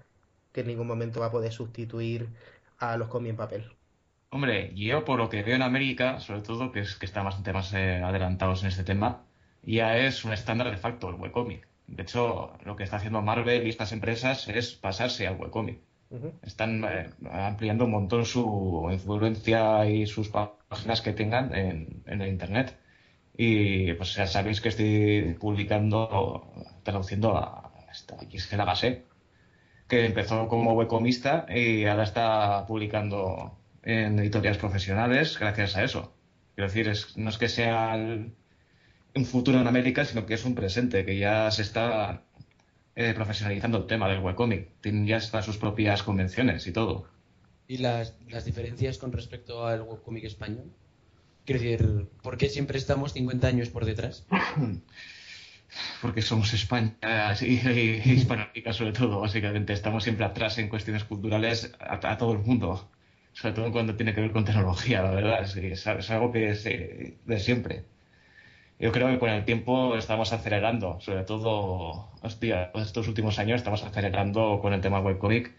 [0.53, 2.29] que en ningún momento va a poder sustituir
[2.79, 3.73] a los cómics en papel?
[4.31, 7.53] Hombre, yo por lo que veo en América, sobre todo, que es que están bastante
[7.53, 9.25] más eh, adelantados en este tema,
[9.63, 11.69] ya es un estándar de facto el webcomic.
[11.87, 15.81] De hecho, lo que está haciendo Marvel y estas empresas es pasarse al webcomic.
[16.43, 22.29] Están eh, ampliando un montón su influencia y sus páginas que tengan en, en el
[22.29, 22.79] Internet.
[23.37, 26.53] Y pues ya sabéis que estoy publicando,
[26.83, 27.73] traduciendo a
[28.29, 29.05] Gisela Basé,
[29.89, 36.13] que empezó como webcomista y ahora está publicando en editoriales profesionales gracias a eso.
[36.55, 38.35] Quiero decir, es- no es que sea el-
[39.15, 42.23] un futuro en América, sino que es un presente, que ya se está
[42.97, 44.69] eh, profesionalizando el tema del webcomic.
[44.81, 47.09] Tienen ya hasta sus propias convenciones y todo.
[47.69, 50.73] ¿Y las, las diferencias con respecto al webcómic español?
[51.45, 54.27] Quiero decir, ¿por qué siempre estamos 50 años por detrás?
[56.03, 56.97] Porque somos España
[57.41, 59.73] y, y- y Hispanoamérica sobre todo, básicamente.
[59.73, 62.91] Estamos siempre atrás en cuestiones culturales a, a todo el mundo.
[63.33, 65.43] Sobre todo cuando tiene que ver con tecnología, la verdad.
[65.57, 67.85] Es algo que es eh, de siempre.
[68.83, 73.85] Yo creo que con el tiempo estamos acelerando, sobre todo, hostia, estos últimos años estamos
[73.85, 75.55] acelerando con el tema webcomic,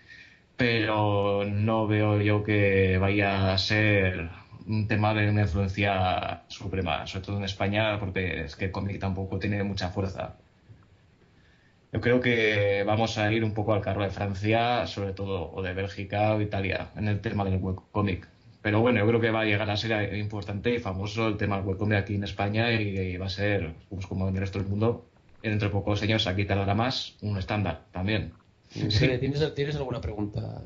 [0.58, 4.30] pero no veo yo que vaya a ser
[4.68, 9.00] un tema de una influencia suprema, sobre todo en España, porque es que el cómic
[9.00, 10.36] tampoco tiene mucha fuerza.
[11.94, 15.62] Yo creo que vamos a ir un poco al carro de Francia, sobre todo, o
[15.62, 18.33] de Bélgica o Italia, en el tema del webcomic.
[18.64, 21.58] Pero bueno, yo creo que va a llegar a ser importante y famoso el tema
[21.58, 24.58] del webcomic aquí en España y, y va a ser, pues, como en el resto
[24.58, 25.06] del mundo,
[25.44, 28.34] dentro de pocos años aquí tardará más, un estándar también.
[28.72, 30.62] ¿Tienes, ¿Tienes alguna pregunta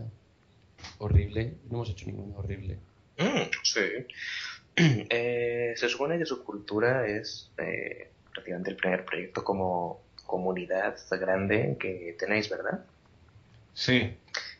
[0.99, 1.55] horrible?
[1.69, 2.77] No hemos hecho ninguna horrible.
[3.17, 3.81] Mm, sí.
[5.09, 11.77] Eh, se supone que su cultura es eh, prácticamente el primer proyecto como comunidad grande
[11.79, 12.85] que tenéis, ¿verdad?
[13.73, 14.15] Sí,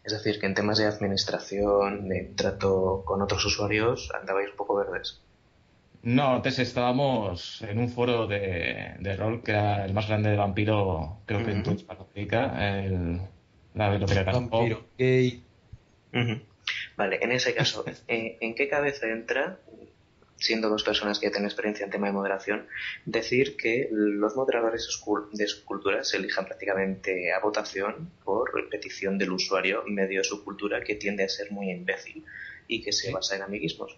[0.07, 4.75] Es decir, que en temas de administración, de trato con otros usuarios, andabais un poco
[4.81, 5.07] verdes.
[6.03, 10.37] No, antes estábamos en un foro de, de rol que era el más grande de
[10.37, 11.63] vampiro, creo que en Ujú.
[11.65, 12.41] toda Hispanoamérica,
[12.79, 13.21] el,
[13.73, 14.57] la biblioteca Campo.
[14.59, 15.43] Vampiro, gay.
[16.13, 16.35] Ujú.
[16.97, 19.59] Vale, en ese caso, eh, ¿en qué cabeza entra,
[20.39, 22.67] siendo dos personas que tienen experiencia en tema de moderación,
[23.05, 28.11] decir que los moderadores de su cul- de su cultura se elijan prácticamente a votación
[28.23, 32.23] por petición del usuario medio de su cultura que tiende a ser muy imbécil
[32.67, 33.97] y que se basa en amiguismos?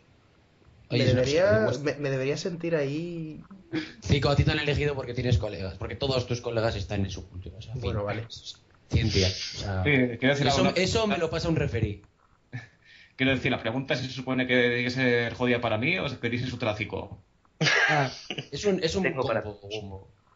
[0.91, 3.43] Oye, me, no debería, me, me debería sentir ahí.
[4.01, 7.11] Cico, a ti te han elegido porque tienes colegas, porque todos tus colegas están en
[7.11, 7.57] su cultura.
[7.57, 7.81] O sea, fin.
[7.83, 8.25] Bueno, vale.
[8.89, 9.27] Ciencia.
[9.27, 9.29] O
[9.59, 12.09] sea, Sí, quiero decir, eso, eso me lo pasa un referí.
[13.20, 15.97] Quiero decir, la pregunta es si se supone que tiene que ser jodida para mí
[15.99, 17.22] o si queréis es su tráfico.
[17.89, 18.09] Ah,
[18.53, 19.43] es un, es un Tengo para-.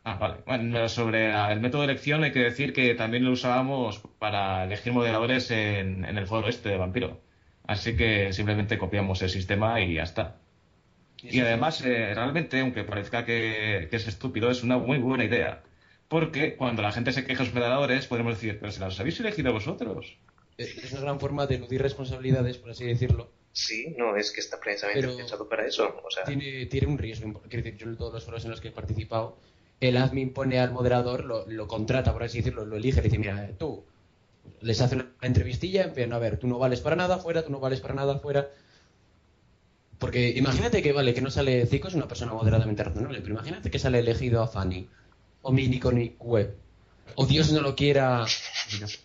[0.04, 0.44] Ah, vale.
[0.46, 4.92] Bueno, sobre el método de elección hay que decir que también lo usábamos para elegir
[4.92, 7.22] moderadores en, en el foro este de Vampiro.
[7.66, 10.36] Así que simplemente copiamos el sistema y ya está.
[11.22, 15.64] Y además, eh, realmente, aunque parezca que, que es estúpido, es una muy buena idea.
[16.10, 19.22] Porque cuando la gente se queja de los moderadores, podemos decir, pero si los habéis
[19.22, 20.18] elegido vosotros.
[20.58, 23.30] Es es una gran forma de eludir responsabilidades, por así decirlo.
[23.52, 26.02] Sí, no, es que está precisamente Pero- pensado para eso.
[26.04, 27.42] O sea, Tiene, tiene un riesgo.
[27.50, 29.38] Quiero decir, yo en todos los foros en los que he participado,
[29.80, 33.18] el admin pone al moderador, lo, lo contrata, por así decirlo, lo elige, le dice,
[33.20, 33.84] mira, eh, tú,
[34.62, 37.52] les hace una entrevistilla, en plan, a ver, tú no vales para nada fuera, tú
[37.52, 38.50] no vales para nada fuera.
[40.00, 43.70] Porque imagínate que, vale, que no sale Zico, es una persona moderadamente razonable, pero imagínate
[43.72, 44.90] que sale elegido a Fanny,
[45.42, 46.56] o Miniconic Web,
[47.16, 48.26] o Dios no lo quiera,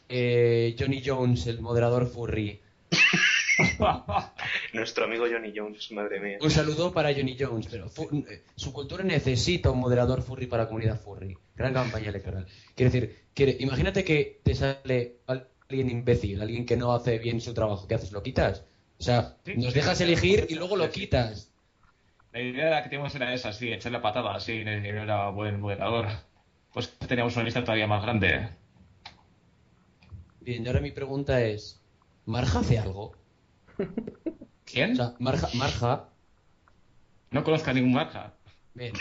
[0.09, 2.61] eh, Johnny Jones, el moderador furry.
[4.72, 6.38] nuestro amigo Johnny Jones, madre mía.
[6.40, 10.62] Un saludo para Johnny Jones, pero fu- eh, su cultura necesita un moderador furry para
[10.64, 11.36] la comunidad furry.
[11.57, 12.46] Gran campaña electoral.
[12.74, 17.53] Quiero decir, quiere- imagínate que te sale alguien imbécil, alguien que no hace bien su
[17.53, 17.86] trabajo.
[17.86, 18.12] ¿Qué haces?
[18.12, 18.64] ¿Lo quitas?
[18.99, 21.01] O sea, Sí, nos sí, dejas sí, elegir sí, y luego lo sí, sí.
[21.01, 21.51] quitas.
[22.32, 26.07] La idea que teníamos era esa, sí, echar la patada, así, no era buen moderador.
[26.73, 28.49] Pues teníamos una lista todavía más grande.
[30.41, 31.81] Bien, y ahora mi pregunta es,
[32.27, 33.14] ¿Marja hace algo?
[34.64, 34.93] ¿Quién?
[34.93, 36.09] O sea, Marja, Marja
[37.31, 38.35] No conozco a ningún marca.
[38.75, 38.93] Bien.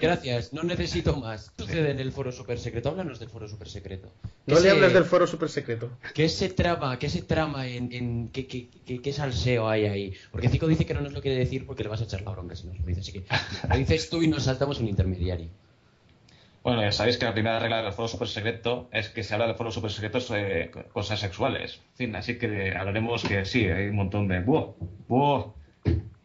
[0.00, 1.50] Gracias, no necesito más.
[1.56, 2.90] ¿Qué sucede en el foro super secreto?
[2.90, 4.12] Háblanos del foro super secreto.
[4.46, 5.90] No le hables del foro super secreto.
[6.14, 10.14] ¿Qué se trama, qué se trama en, en qué, qué, qué, qué salseo hay ahí?
[10.30, 12.32] Porque Zico dice que no nos lo quiere decir porque le vas a echar la
[12.32, 13.00] bronca si nos lo dice.
[13.00, 13.24] Así que
[13.68, 15.48] lo dices tú y nos saltamos un intermediario.
[16.62, 19.48] Bueno, ya sabéis que la primera regla del foro super secreto es que se habla
[19.48, 21.80] del foro super secreto sobre cosas sexuales.
[21.92, 24.74] En fin, así que hablaremos que sí, hay un montón de buh,
[25.08, 25.52] buh,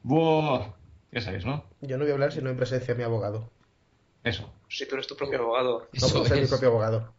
[0.03, 0.61] buh.
[1.11, 1.63] Ya sabéis, ¿no?
[1.81, 3.49] Yo no voy a hablar si no en presencia de mi abogado.
[4.23, 4.53] Eso.
[4.67, 5.87] Si tú eres tu propio abogado.
[5.93, 7.13] No puedo ser mi propio abogado.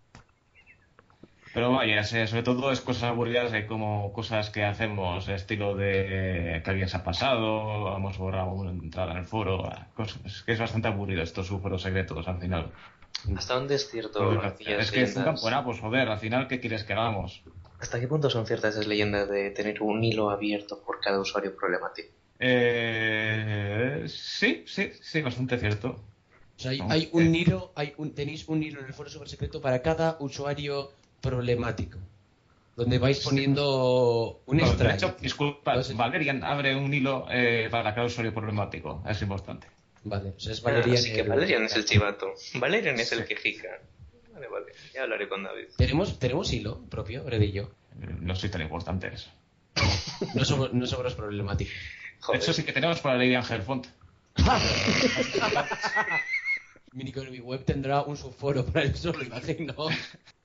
[1.52, 6.70] Pero vaya, se- sobre todo es cosas aburridas como cosas que hacemos, estilo de que
[6.70, 10.58] alguien se ha pasado, hemos borrado una entrada en el foro, cosas, es que es
[10.60, 12.70] bastante aburrido estos foros secretos al final.
[13.36, 15.42] ¿Hasta dónde es cierto es que es un leyendas?
[15.42, 17.42] campo, pues joder, al final, ¿qué quieres que hagamos?
[17.80, 21.56] ¿Hasta qué punto son ciertas esas leyendas de tener un hilo abierto por cada usuario
[21.56, 22.10] problemático?
[22.40, 25.88] Eh, sí, sí, sí, bastante cierto.
[26.56, 27.38] O sea, hay, un eh.
[27.38, 30.90] hilo, hay un, tenéis un hilo en el foro super secreto para cada usuario
[31.20, 31.98] problemático.
[32.76, 37.92] Donde vais poniendo un Bueno, de hecho, disculpa, Entonces- Valerian abre un hilo eh, para
[37.94, 39.66] cada usuario problemático, es importante.
[40.04, 40.96] Vale, o sea, es Ah, Valerian.
[40.96, 42.32] así que el- Valerian es el chivato.
[42.54, 43.68] Valerian es el quejica.
[44.32, 44.66] Vale, vale.
[44.94, 45.64] Ya hablaré con David.
[45.76, 47.62] ¿Tenemos, ¿Tenemos hilo propio, Red y yo?
[48.00, 49.28] Eh, No soy tan importantes.
[50.34, 51.74] No somos, no somos problemáticos.
[51.74, 52.40] De Joder.
[52.42, 53.86] hecho, sí que tenemos para Lady Angel Font.
[56.98, 59.74] Miniconomy Web tendrá un subforo para él solo, imagino.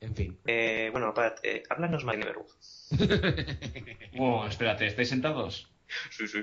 [0.00, 0.38] En fin.
[0.46, 2.46] Eh, bueno, aparte, eh, háblanos más de Neverwood.
[4.18, 5.68] Oh, espérate, ¿estáis sentados?
[6.10, 6.38] Sí, sí.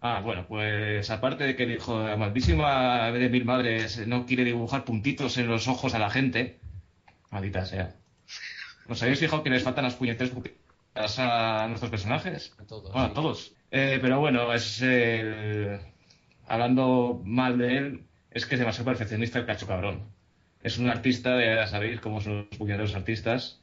[0.00, 4.26] Ah, bueno, pues aparte de que el hijo de la malísima de mil madres no
[4.26, 6.58] quiere dibujar puntitos en los ojos a la gente,
[7.30, 7.94] maldita sea.
[8.88, 12.52] ¿Os habéis fijado que les faltan las puñeteras puntitas a nuestros personajes?
[12.58, 12.92] A todos.
[12.92, 13.54] Bueno, a todos.
[13.70, 15.78] Eh, pero bueno, es el...
[16.46, 20.02] Hablando mal de él, es que es demasiado perfeccionista el cacho cabrón.
[20.62, 23.60] Es un artista, ya sabéis cómo son los puñeteros artistas,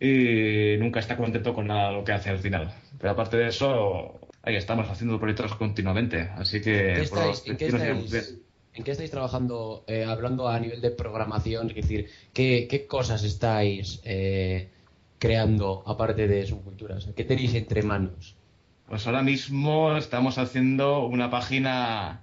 [0.00, 2.72] y nunca está contento con nada de lo que hace al final.
[2.98, 6.94] Pero aparte de eso, ahí estamos haciendo proyectos continuamente, así que...
[6.96, 8.42] ¿Qué por estáis, lo- ¿en, qué llevamos estáis, bien.
[8.74, 11.68] en qué estáis trabajando, eh, hablando a nivel de programación?
[11.70, 14.68] Es decir, ¿qué, qué cosas estáis eh,
[15.20, 16.96] creando aparte de subcultura?
[16.96, 18.34] O sea, ¿Qué tenéis entre manos?
[18.88, 22.21] Pues ahora mismo estamos haciendo una página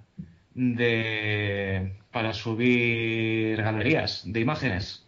[0.54, 5.06] de para subir galerías de imágenes.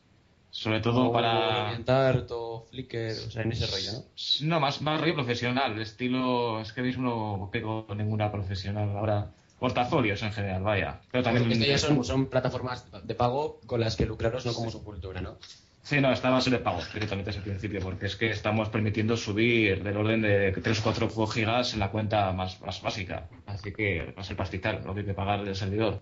[0.51, 1.68] Sobre todo Como para...
[1.68, 4.49] Orientar, o Flickr, o sea, en ese rollo, ¿no?
[4.49, 6.61] No, más, más rollo profesional, estilo...
[6.61, 9.30] Es que mismo no pego ninguna profesional ahora.
[9.59, 11.01] Portafolios en general, vaya.
[11.11, 11.51] Pero también...
[11.51, 15.38] Esto ya son, son plataformas de pago con las que lucraros, no como subcultura, ¿no?
[15.82, 19.16] Sí, no, está base de pago directamente desde el principio, porque es que estamos permitiendo
[19.16, 23.28] subir del orden de 3 o 4 gigas en la cuenta más, más básica.
[23.46, 26.00] Así que va a ser pastizal lo que hay que pagar del servidor.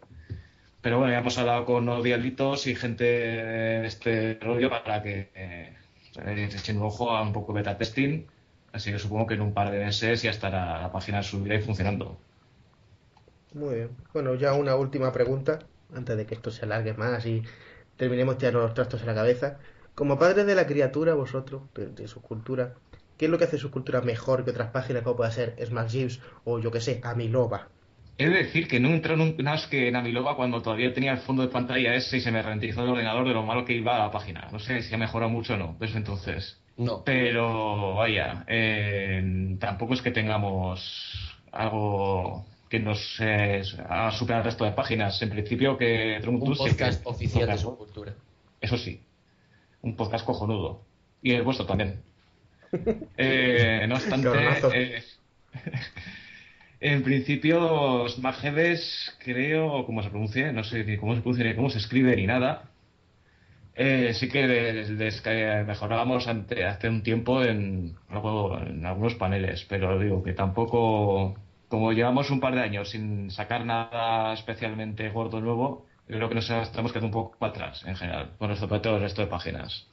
[0.82, 5.74] Pero bueno, ya hemos hablado con odialitos y gente de este rollo para que eh,
[6.26, 8.26] echen un ojo a un poco beta testing.
[8.72, 11.62] Así que supongo que en un par de meses ya estará la página subida y
[11.62, 12.18] funcionando.
[13.54, 13.90] Muy bien.
[14.12, 15.58] Bueno, ya una última pregunta,
[15.94, 17.42] antes de que esto se alargue más y
[18.00, 19.58] terminemos ya los trastos en la cabeza.
[19.94, 22.72] Como padres de la criatura, vosotros, de, de su cultura,
[23.18, 25.90] ¿qué es lo que hace su cultura mejor que otras páginas como pueda ser Smash
[25.90, 27.68] Gibbs o yo que sé, Amiloba?
[28.16, 31.18] He de decir que no entró nunca más que en Amiloba cuando todavía tenía el
[31.18, 33.96] fondo de pantalla ese y se me ralentizó el ordenador de lo malo que iba
[33.96, 34.48] a la página.
[34.50, 36.58] No sé si ha mejorado mucho o no desde entonces.
[36.78, 37.02] No.
[37.04, 44.64] Pero vaya, eh, tampoco es que tengamos algo que nos eh, haga superar el resto
[44.64, 45.20] de páginas.
[45.20, 48.14] En principio que Trump Un que- podcast oficial de subcultura.
[48.60, 49.02] Eso sí,
[49.82, 50.80] un podcast cojonudo.
[51.22, 52.00] Y el vuestro también.
[53.18, 54.28] Eh, no obstante,
[54.72, 55.02] eh,
[56.80, 60.52] en principio, Smartheads, creo, ¿cómo se pronuncia?
[60.52, 62.70] No sé ni cómo se pronuncia ni cómo se escribe ni nada.
[63.74, 69.66] Eh, sí que les, les que mejorábamos ante, hace un tiempo en, en algunos paneles,
[69.68, 71.34] pero digo que tampoco,
[71.70, 76.34] como llevamos un par de años sin sacar nada especialmente gordo nuevo, yo creo que
[76.34, 79.86] nos estamos quedando un poco atrás en general con respecto al resto de páginas.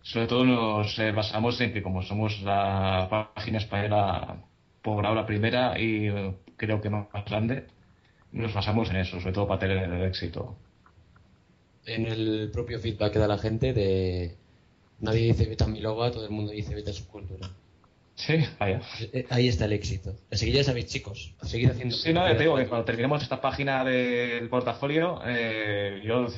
[0.00, 4.38] Sobre todo nos eh, basamos en que como somos la página española
[4.80, 7.66] por ahora primera y eh, creo que más grande,
[8.32, 10.56] nos basamos en eso, sobre todo para tener el éxito.
[11.84, 14.34] En el propio feedback que da la gente de...
[15.00, 17.50] Nadie dice beta Miloba, todo el mundo dice beta subcultura.
[18.14, 18.80] Sí, vaya.
[19.12, 20.14] Eh, Ahí está el éxito.
[20.30, 21.94] Así que ya sabéis, chicos, a seguir haciendo...
[21.94, 26.28] Sí, no, te digo que cuando terminemos esta página del portafolio, eh, yo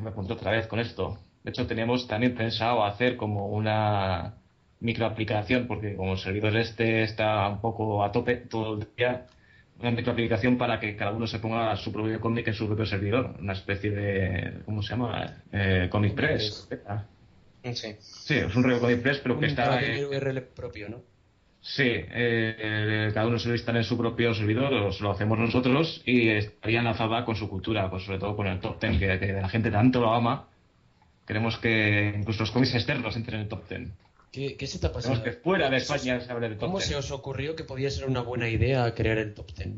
[0.00, 1.18] me apunto otra vez con esto.
[1.42, 4.36] De hecho, teníamos también pensado hacer como una
[4.80, 9.26] microaplicación, porque como el servidor este está un poco a tope todo el día,
[9.80, 13.34] una microaplicación para que cada uno se ponga su propio cómic en su propio servidor.
[13.40, 14.62] Una especie de.
[14.64, 15.42] ¿Cómo se llama?
[15.52, 16.68] Eh, Comic Press.
[17.74, 17.94] Sí.
[18.00, 19.80] Sí, es un rollo Comic Press, pero que Un está.
[19.82, 21.02] eh, URL propio, ¿no?
[21.60, 25.38] Sí, eh, cada uno se lo instala en su propio servidor, o se lo hacemos
[25.38, 29.18] nosotros, y estaría enlazada con su cultura, pues sobre todo con el top 10, que,
[29.20, 30.48] que la gente tanto lo ama.
[31.24, 33.90] Queremos que incluso los cómics externos entren en el top 10.
[34.32, 35.14] ¿Qué, qué se te ha pasado?
[35.14, 36.88] Queremos que fuera de España se hable del top ¿Cómo 10.
[36.88, 39.68] se os ocurrió que podía ser una buena idea crear el top 10?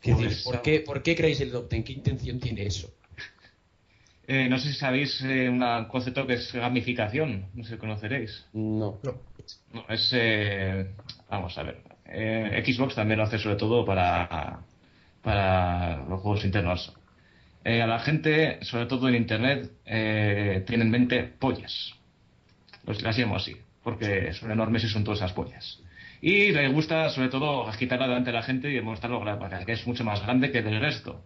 [0.00, 1.84] Quiero Pues, decir, ¿por qué, ¿por qué creáis el top 10?
[1.84, 2.90] ¿Qué intención tiene eso?
[4.32, 8.46] Eh, no sé si sabéis eh, un concepto que es gamificación, no sé si conoceréis.
[8.52, 9.00] No.
[9.02, 9.84] No.
[9.88, 10.12] Es.
[10.14, 10.94] eh,
[11.28, 11.78] vamos a ver.
[12.06, 14.60] eh, Xbox también lo hace sobre todo para,
[15.20, 16.94] para los juegos internos.
[17.64, 21.94] Eh, a la gente, sobre todo en internet, eh, tiene en mente pollas.
[22.84, 25.80] Pues las llamo así, porque son enormes y son todas esas pollas.
[26.22, 29.24] Y les gusta, sobre todo, agitarla delante de la gente y demostrarlo
[29.66, 31.24] que es mucho más grande que el resto.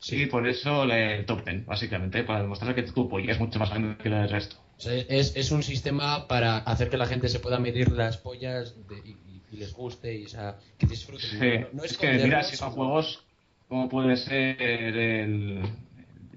[0.00, 3.70] Sí, por eso el top ten, básicamente, para demostrar que tu polla es mucho más
[3.70, 4.56] grande que la del resto.
[4.76, 8.16] O sea, es, es un sistema para hacer que la gente se pueda medir las
[8.16, 11.28] pollas de- y, y- y les guste y o sea, que disfruten.
[11.28, 13.24] Sí, No- no es que mira, si son juegos
[13.68, 15.68] como puede ser el.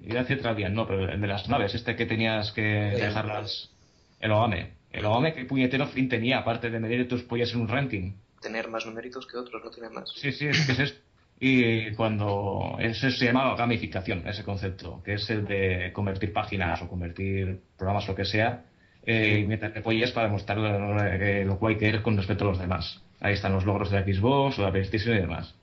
[0.04, 3.70] Iba a decir Travian, no, pero el de las naves, este que tenías que dejarlas.
[4.18, 4.72] El Ogame.
[4.90, 8.14] El Ogame, ¿qué puñetero fin tenía, aparte de medir tus pollas en un ranking?
[8.40, 10.10] Tener más numeritos que otros, no tiene más.
[10.16, 11.00] Sí, sí, es que es esto.
[11.40, 12.76] Y cuando.
[12.78, 18.06] Eso se llama gamificación, ese concepto, que es el de convertir páginas o convertir programas,
[18.06, 18.64] lo que sea,
[19.04, 22.48] eh, y meterle pollas para demostrar lo, lo- lo guay que eres con respecto a
[22.48, 23.02] los demás.
[23.20, 25.54] Ahí están los logros de la Xbox o la PlayStation y demás.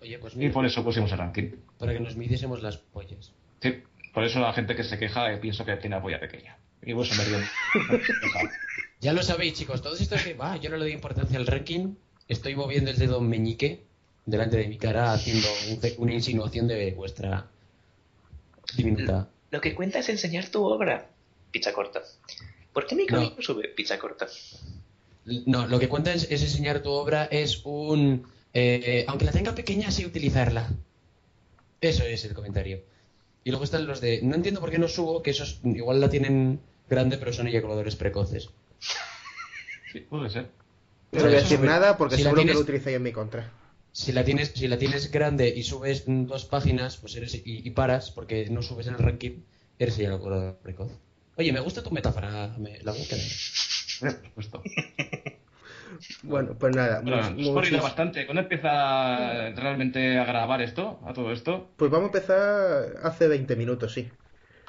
[0.00, 1.50] Oye, pues Y mira, por eso pusimos el ranking.
[1.78, 3.32] para que nos midiésemos las pollas.
[3.60, 3.82] Sí,
[4.12, 6.56] por eso la gente que se queja eh, pienso que tiene la polla pequeña.
[6.82, 7.38] Y vos me río.
[9.00, 11.94] Ya lo sabéis, chicos, todos estos que, va, yo no le doy importancia al ranking,
[12.26, 13.82] estoy moviendo el dedo meñique
[14.26, 17.46] delante de mi cara haciendo un- una insinuación de vuestra
[18.76, 19.28] diminuta.
[19.50, 21.06] Lo que cuenta es enseñar tu obra.
[21.50, 22.02] Pizza corta.
[22.72, 23.34] ¿Por qué mi No.
[23.40, 24.26] sube pizza corta?
[25.46, 28.26] No, lo que cuenta es, es enseñar tu obra, es un...
[28.52, 30.68] eh, aunque la tenga pequeña, sé utilizarla.
[31.80, 32.82] Eso es el comentario.
[33.44, 34.20] Y luego están los de...
[34.22, 37.94] No entiendo por qué no subo, que esos igual la tienen grande, pero son eyaculadores
[37.96, 38.50] precoces.
[39.92, 40.48] Sí, puede ser.
[41.12, 43.50] No voy a decir nada porque Si seguro que lo utilizáis en mi contra.
[43.94, 47.70] Si la tienes, si la tienes grande y subes dos páginas, pues eres y, y
[47.70, 49.42] paras porque no subes en el ranking,
[49.78, 50.90] eres eyaculador precoz.
[51.36, 54.16] Oye, me gusta tu metáfora, me, la voy a quedar.
[54.34, 54.62] Por supuesto.
[56.24, 57.02] Bueno, pues nada.
[57.02, 58.26] Bueno, hemos reído muchis- bastante.
[58.26, 60.98] ¿Cuándo empieza realmente a grabar esto?
[61.06, 61.70] ¿A todo esto?
[61.76, 64.08] Pues vamos a empezar hace 20 minutos, sí.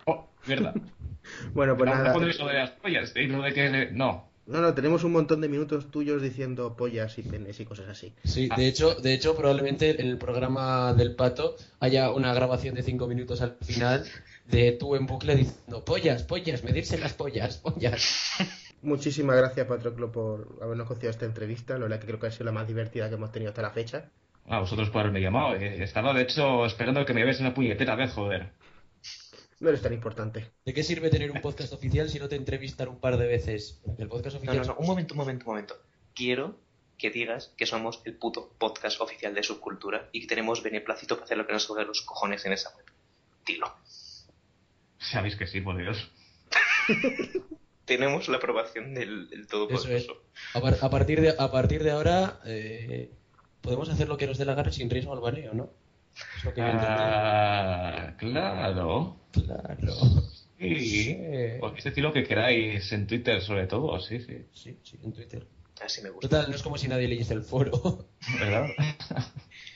[0.05, 0.73] Oh, mierda.
[1.55, 2.13] Bueno, pues nada.
[2.13, 3.11] poner eso de las pollas.
[3.15, 3.89] Y lo de que...
[3.91, 4.29] No.
[4.47, 8.13] No, no, tenemos un montón de minutos tuyos diciendo pollas y penes y cosas así.
[8.23, 12.83] Sí, de hecho, de hecho, probablemente en el programa del pato haya una grabación de
[12.83, 14.05] cinco minutos al final
[14.45, 18.35] de tú en bucle diciendo pollas, pollas, medirse las pollas, pollas.
[18.83, 21.73] Muchísimas gracias, Patroclo, por habernos concedido esta entrevista.
[21.73, 23.71] La verdad que creo que ha sido la más divertida que hemos tenido hasta la
[23.71, 24.11] fecha.
[24.47, 25.55] A vosotros por haberme llamado.
[25.55, 28.51] eh, Estaba, de hecho, esperando que me llaméis una puñetera vez, joder.
[29.59, 30.51] No eres tan importante.
[30.65, 33.81] ¿De qué sirve tener un podcast oficial si no te entrevistan un par de veces?
[33.97, 34.57] El podcast No, oficial.
[34.67, 35.75] no, no, un momento, un momento, un momento.
[36.13, 36.59] Quiero
[36.97, 41.25] que digas que somos el puto podcast oficial de subcultura y que tenemos beneplácito para
[41.25, 42.85] hacer lo que nos de los cojones en esa web.
[43.45, 43.73] Dilo.
[44.97, 46.09] Sabéis que sí, por Dios.
[47.85, 49.47] Tenemos la aprobación del, del Eso es.
[49.47, 50.21] Todopoderoso.
[50.53, 53.11] A, par- a partir de, a partir de ahora, eh,
[53.61, 55.69] podemos hacer lo que nos dé la gana sin riesgo al baneo, ¿no?
[56.37, 56.87] Es lo que yo entiendo.
[56.87, 59.17] Ah, claro.
[59.31, 59.93] Claro.
[60.59, 61.17] Sí.
[61.59, 63.99] Podéis decir lo que queráis en Twitter, sobre todo.
[63.99, 64.45] Sí, sí.
[64.53, 65.45] Sí, sí, en Twitter.
[65.83, 66.29] Así me gusta.
[66.29, 68.07] Total, no es como si nadie leyese el foro.
[68.39, 68.69] ¿Verdad?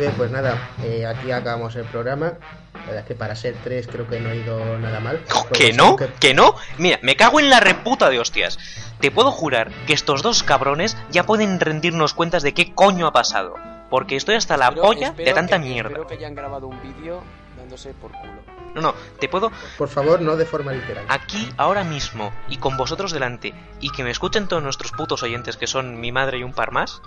[0.00, 2.32] bien, pues nada, eh, aquí acabamos el programa.
[2.74, 5.20] La verdad es que para ser tres creo que no ha ido nada mal.
[5.52, 5.96] ¿Que no?
[6.18, 6.54] ¿Que no?
[6.78, 8.58] Mira, me cago en la reputa de hostias.
[9.00, 13.12] Te puedo jurar que estos dos cabrones ya pueden rendirnos cuentas de qué coño ha
[13.12, 13.54] pasado.
[13.90, 15.90] Porque estoy hasta la Espero- polla espero de tanta que- mierda.
[15.90, 17.22] Espero que hayan grabado un vídeo
[17.58, 18.40] dándose por culo.
[18.74, 21.04] No, no, te puedo Por favor, no de forma literal.
[21.08, 25.56] aquí, ahora mismo, y con vosotros delante, y que me escuchen todos nuestros putos oyentes
[25.56, 27.02] que son mi madre y un par más,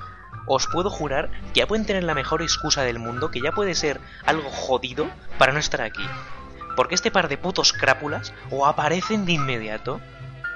[0.46, 3.76] os puedo jurar que ya pueden tener la mejor excusa del mundo, que ya puede
[3.76, 5.08] ser algo jodido
[5.38, 6.04] para no estar aquí.
[6.76, 10.02] Porque este par de putos crápulas o aparecen de inmediato,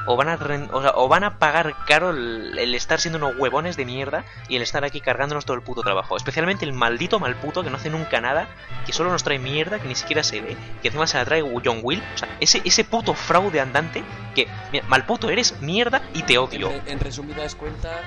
[0.07, 0.35] o van a,
[0.71, 4.23] o sea, o van a pagar caro el, el estar siendo unos huevones de mierda
[4.47, 6.17] y el estar aquí cargándonos todo el puto trabajo.
[6.17, 8.47] Especialmente el maldito malputo que no hace nunca nada,
[8.85, 11.41] que solo nos trae mierda, que ni siquiera se ve, que encima se la trae
[11.63, 12.01] John Will.
[12.15, 14.03] O sea, ese, ese puto fraude andante
[14.33, 16.69] que, mira, malputo eres, mierda y te En, odio.
[16.69, 17.97] re- en resumidas cuentas,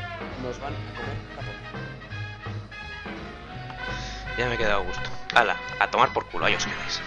[0.43, 1.21] nos van a comer.
[4.39, 5.11] Ya me he quedado a gusto.
[5.35, 7.03] Hala, a tomar por culo, ahí os quedáis.